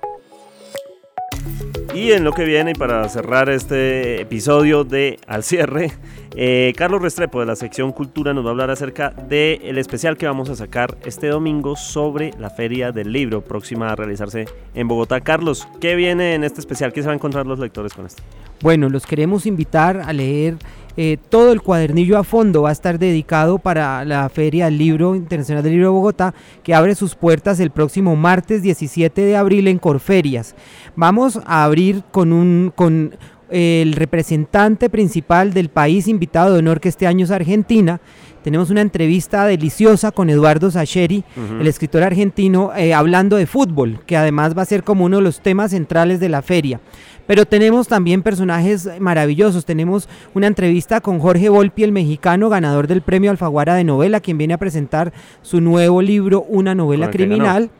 Y 1.93 2.11
en 2.11 2.23
lo 2.23 2.31
que 2.33 2.43
viene, 2.43 2.71
y 2.71 2.73
para 2.73 3.07
cerrar 3.07 3.49
este 3.49 4.19
episodio 4.19 4.83
de 4.83 5.19
Al 5.27 5.43
cierre, 5.43 5.91
eh, 6.35 6.73
Carlos 6.75 7.03
Restrepo 7.03 7.39
de 7.39 7.45
la 7.45 7.55
sección 7.55 7.91
Cultura 7.91 8.33
nos 8.33 8.43
va 8.43 8.49
a 8.49 8.51
hablar 8.51 8.71
acerca 8.71 9.11
del 9.11 9.77
especial 9.77 10.17
que 10.17 10.25
vamos 10.25 10.49
a 10.49 10.55
sacar 10.55 10.97
este 11.05 11.27
domingo 11.27 11.75
sobre 11.75 12.31
la 12.39 12.49
Feria 12.49 12.91
del 12.91 13.11
Libro, 13.11 13.41
próxima 13.41 13.91
a 13.91 13.95
realizarse 13.95 14.45
en 14.73 14.87
Bogotá. 14.87 15.21
Carlos, 15.21 15.67
¿qué 15.79 15.95
viene 15.95 16.33
en 16.33 16.43
este 16.43 16.61
especial? 16.61 16.93
¿Qué 16.93 17.01
se 17.01 17.07
van 17.07 17.13
a 17.13 17.17
encontrar 17.17 17.45
los 17.45 17.59
lectores 17.59 17.93
con 17.93 18.07
esto? 18.07 18.23
Bueno, 18.61 18.89
los 18.89 19.05
queremos 19.05 19.45
invitar 19.45 19.97
a 19.97 20.13
leer 20.13 20.55
eh, 20.95 21.17
todo 21.29 21.51
el 21.51 21.61
cuadernillo 21.61 22.17
a 22.17 22.23
fondo 22.23 22.61
va 22.61 22.69
a 22.69 22.73
estar 22.73 22.99
dedicado 22.99 23.57
para 23.57 24.05
la 24.05 24.29
Feria 24.29 24.65
del 24.65 24.77
Libro 24.77 25.15
Internacional 25.15 25.63
del 25.63 25.73
Libro 25.73 25.87
de 25.87 25.93
Bogotá, 25.93 26.33
que 26.63 26.75
abre 26.75 26.95
sus 26.95 27.15
puertas 27.15 27.59
el 27.59 27.71
próximo 27.71 28.15
martes 28.15 28.61
17 28.61 29.21
de 29.21 29.35
abril 29.35 29.67
en 29.67 29.79
Corferias. 29.79 30.55
Vamos 30.95 31.39
a 31.45 31.63
abrir 31.63 32.03
con 32.11 32.31
un 32.31 32.71
con 32.75 33.15
el 33.49 33.93
representante 33.93 34.89
principal 34.89 35.53
del 35.53 35.69
país 35.69 36.07
invitado 36.07 36.53
de 36.53 36.59
honor 36.59 36.79
que 36.79 36.89
este 36.89 37.05
año 37.05 37.25
es 37.25 37.31
Argentina. 37.31 38.01
Tenemos 38.43 38.69
una 38.69 38.81
entrevista 38.81 39.45
deliciosa 39.45 40.11
con 40.11 40.29
Eduardo 40.29 40.69
Sacheri, 40.69 41.23
el 41.59 41.65
escritor 41.65 42.03
argentino, 42.03 42.71
eh, 42.75 42.93
hablando 42.93 43.37
de 43.37 43.45
fútbol, 43.45 44.01
que 44.05 44.17
además 44.17 44.55
va 44.57 44.63
a 44.63 44.65
ser 44.65 44.83
como 44.83 45.05
uno 45.05 45.17
de 45.17 45.23
los 45.23 45.39
temas 45.39 45.71
centrales 45.71 46.19
de 46.19 46.29
la 46.29 46.41
feria. 46.41 46.81
Pero 47.25 47.45
tenemos 47.45 47.87
también 47.87 48.21
personajes 48.21 48.89
maravillosos. 48.99 49.63
Tenemos 49.63 50.09
una 50.33 50.47
entrevista 50.47 50.99
con 50.99 51.19
Jorge 51.19 51.47
Volpi, 51.47 51.83
el 51.83 51.93
mexicano, 51.93 52.49
ganador 52.49 52.87
del 52.87 53.01
premio 53.01 53.31
Alfaguara 53.31 53.75
de 53.75 53.85
novela, 53.85 54.19
quien 54.19 54.37
viene 54.37 54.55
a 54.55 54.57
presentar 54.57 55.13
su 55.41 55.61
nuevo 55.61 56.01
libro, 56.01 56.41
Una 56.41 56.75
novela 56.75 57.09
criminal. 57.09 57.71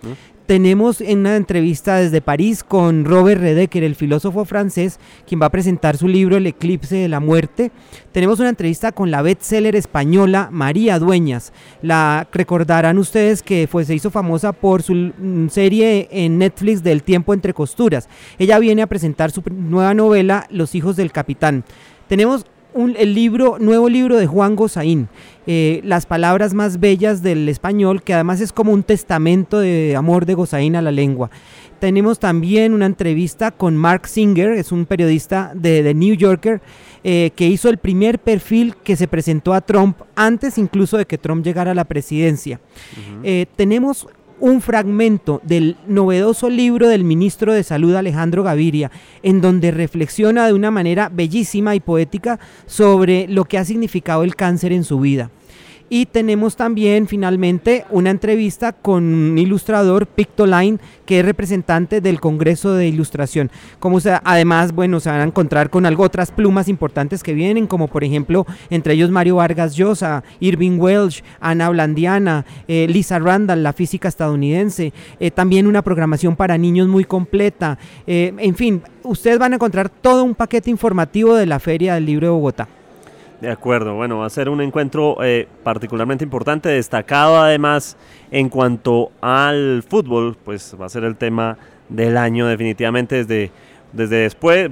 Tenemos 0.45 0.99
en 1.01 1.19
una 1.19 1.35
entrevista 1.35 1.97
desde 1.97 2.21
París 2.21 2.63
con 2.63 3.05
Robert 3.05 3.41
Redeker, 3.41 3.83
el 3.83 3.95
filósofo 3.95 4.45
francés, 4.45 4.99
quien 5.25 5.41
va 5.41 5.45
a 5.45 5.51
presentar 5.51 5.97
su 5.97 6.07
libro 6.07 6.37
El 6.37 6.47
eclipse 6.47 6.95
de 6.95 7.07
la 7.07 7.19
muerte. 7.19 7.71
Tenemos 8.11 8.39
una 8.39 8.49
entrevista 8.49 8.91
con 8.91 9.11
la 9.11 9.21
bestseller 9.21 9.75
española 9.75 10.49
María 10.51 10.99
Dueñas. 10.99 11.53
La 11.81 12.27
recordarán 12.31 12.97
ustedes 12.97 13.41
que 13.41 13.67
fue, 13.67 13.85
se 13.85 13.95
hizo 13.95 14.11
famosa 14.11 14.51
por 14.51 14.83
su 14.83 15.11
serie 15.49 16.09
en 16.11 16.37
Netflix 16.37 16.83
del 16.83 17.03
tiempo 17.03 17.33
entre 17.33 17.53
costuras. 17.53 18.09
Ella 18.37 18.59
viene 18.59 18.81
a 18.81 18.87
presentar 18.87 19.31
su 19.31 19.43
nueva 19.49 19.93
novela 19.93 20.47
Los 20.49 20.75
hijos 20.75 20.95
del 20.95 21.11
capitán. 21.11 21.63
Tenemos 22.07 22.45
el 22.75 23.13
libro, 23.13 23.57
nuevo 23.59 23.89
libro 23.89 24.17
de 24.17 24.27
Juan 24.27 24.55
Gozaín, 24.55 25.07
eh, 25.45 25.81
Las 25.83 26.05
palabras 26.05 26.53
más 26.53 26.79
bellas 26.79 27.21
del 27.21 27.49
español, 27.49 28.01
que 28.01 28.13
además 28.13 28.41
es 28.41 28.53
como 28.53 28.71
un 28.71 28.83
testamento 28.83 29.59
de 29.59 29.95
amor 29.95 30.25
de 30.25 30.33
Gozaín 30.33 30.75
a 30.75 30.81
la 30.81 30.91
lengua. 30.91 31.29
Tenemos 31.79 32.19
también 32.19 32.73
una 32.73 32.85
entrevista 32.85 33.51
con 33.51 33.75
Mark 33.75 34.07
Singer, 34.07 34.51
es 34.51 34.71
un 34.71 34.85
periodista 34.85 35.51
de 35.53 35.83
The 35.83 35.93
New 35.93 36.15
Yorker, 36.15 36.61
eh, 37.03 37.31
que 37.35 37.47
hizo 37.47 37.69
el 37.69 37.77
primer 37.77 38.19
perfil 38.19 38.75
que 38.83 38.95
se 38.95 39.07
presentó 39.07 39.53
a 39.53 39.61
Trump 39.61 39.97
antes 40.15 40.57
incluso 40.57 40.97
de 40.97 41.05
que 41.05 41.17
Trump 41.17 41.43
llegara 41.43 41.71
a 41.71 41.75
la 41.75 41.83
presidencia. 41.83 42.61
Eh, 43.23 43.47
tenemos 43.57 44.07
un 44.43 44.59
fragmento 44.59 45.39
del 45.45 45.77
novedoso 45.87 46.49
libro 46.49 46.89
del 46.89 47.05
ministro 47.05 47.53
de 47.53 47.63
Salud 47.63 47.95
Alejandro 47.95 48.43
Gaviria, 48.43 48.91
en 49.23 49.39
donde 49.39 49.71
reflexiona 49.71 50.45
de 50.45 50.51
una 50.51 50.69
manera 50.69 51.07
bellísima 51.07 51.75
y 51.75 51.79
poética 51.79 52.41
sobre 52.65 53.25
lo 53.29 53.45
que 53.45 53.57
ha 53.57 53.63
significado 53.63 54.21
el 54.21 54.35
cáncer 54.35 54.73
en 54.73 54.83
su 54.83 54.99
vida. 54.99 55.31
Y 55.89 56.07
tenemos 56.07 56.55
también 56.55 57.07
finalmente 57.07 57.85
una 57.89 58.09
entrevista 58.09 58.73
con 58.73 59.03
un 59.03 59.37
ilustrador, 59.37 60.07
Pictoline, 60.07 60.79
que 61.05 61.19
es 61.19 61.25
representante 61.25 62.01
del 62.01 62.19
Congreso 62.19 62.73
de 62.73 62.87
Ilustración. 62.87 63.51
Como 63.79 63.99
sea, 63.99 64.21
además, 64.25 64.71
bueno, 64.71 64.99
se 64.99 65.09
van 65.09 65.21
a 65.21 65.25
encontrar 65.25 65.69
con 65.69 65.85
algo 65.85 66.03
otras 66.03 66.31
plumas 66.31 66.67
importantes 66.67 67.21
que 67.21 67.33
vienen, 67.33 67.67
como 67.67 67.87
por 67.87 68.03
ejemplo, 68.03 68.45
entre 68.69 68.93
ellos 68.93 69.11
Mario 69.11 69.35
Vargas 69.35 69.75
Llosa, 69.75 70.23
Irving 70.39 70.79
Welsh, 70.79 71.21
Ana 71.39 71.69
Blandiana, 71.69 72.45
eh, 72.67 72.87
Lisa 72.89 73.19
Randall, 73.19 73.63
la 73.63 73.73
física 73.73 74.07
estadounidense, 74.07 74.93
eh, 75.19 75.31
también 75.31 75.67
una 75.67 75.81
programación 75.81 76.35
para 76.35 76.57
niños 76.57 76.87
muy 76.87 77.03
completa. 77.03 77.77
Eh, 78.07 78.33
en 78.37 78.55
fin, 78.55 78.81
ustedes 79.03 79.37
van 79.37 79.53
a 79.53 79.55
encontrar 79.55 79.89
todo 79.89 80.23
un 80.23 80.35
paquete 80.35 80.69
informativo 80.69 81.35
de 81.35 81.45
la 81.45 81.59
Feria 81.59 81.95
del 81.95 82.05
Libro 82.05 82.27
de 82.27 82.31
Bogotá. 82.31 82.67
De 83.43 83.51
acuerdo, 83.51 83.93
bueno, 83.95 84.19
va 84.19 84.25
a 84.27 84.29
ser 84.29 84.47
un 84.47 84.61
encuentro 84.61 85.17
eh, 85.21 85.49
particularmente 85.63 86.23
importante, 86.23 86.69
destacado 86.69 87.41
además 87.41 87.97
en 88.31 88.47
cuanto 88.47 89.11
al 89.19 89.83
fútbol, 89.85 90.37
pues 90.45 90.73
va 90.79 90.85
a 90.85 90.89
ser 90.89 91.03
el 91.03 91.17
tema 91.17 91.57
del 91.89 92.15
año 92.15 92.47
definitivamente 92.47 93.25
desde, 93.25 93.51
desde 93.91 94.15
después, 94.15 94.71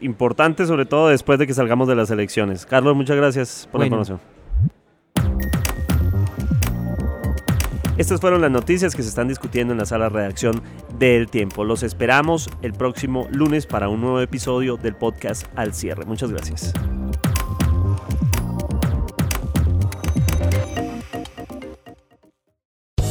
importante 0.00 0.64
sobre 0.64 0.86
todo 0.86 1.08
después 1.08 1.38
de 1.38 1.46
que 1.46 1.52
salgamos 1.52 1.88
de 1.88 1.94
las 1.94 2.10
elecciones. 2.10 2.64
Carlos, 2.64 2.96
muchas 2.96 3.18
gracias 3.18 3.68
por 3.70 3.80
la 3.80 3.86
información. 3.88 4.18
Estas 7.98 8.18
fueron 8.18 8.40
las 8.40 8.50
noticias 8.50 8.96
que 8.96 9.02
se 9.02 9.10
están 9.10 9.28
discutiendo 9.28 9.74
en 9.74 9.78
la 9.78 9.84
sala 9.84 10.04
de 10.04 10.10
redacción 10.16 10.62
del 10.98 11.28
tiempo. 11.28 11.64
Los 11.64 11.82
esperamos 11.82 12.48
el 12.62 12.72
próximo 12.72 13.28
lunes 13.30 13.66
para 13.66 13.90
un 13.90 14.00
nuevo 14.00 14.20
episodio 14.20 14.78
del 14.78 14.94
podcast 14.94 15.46
Al 15.54 15.74
cierre. 15.74 16.06
Muchas 16.06 16.30
gracias. 16.30 16.72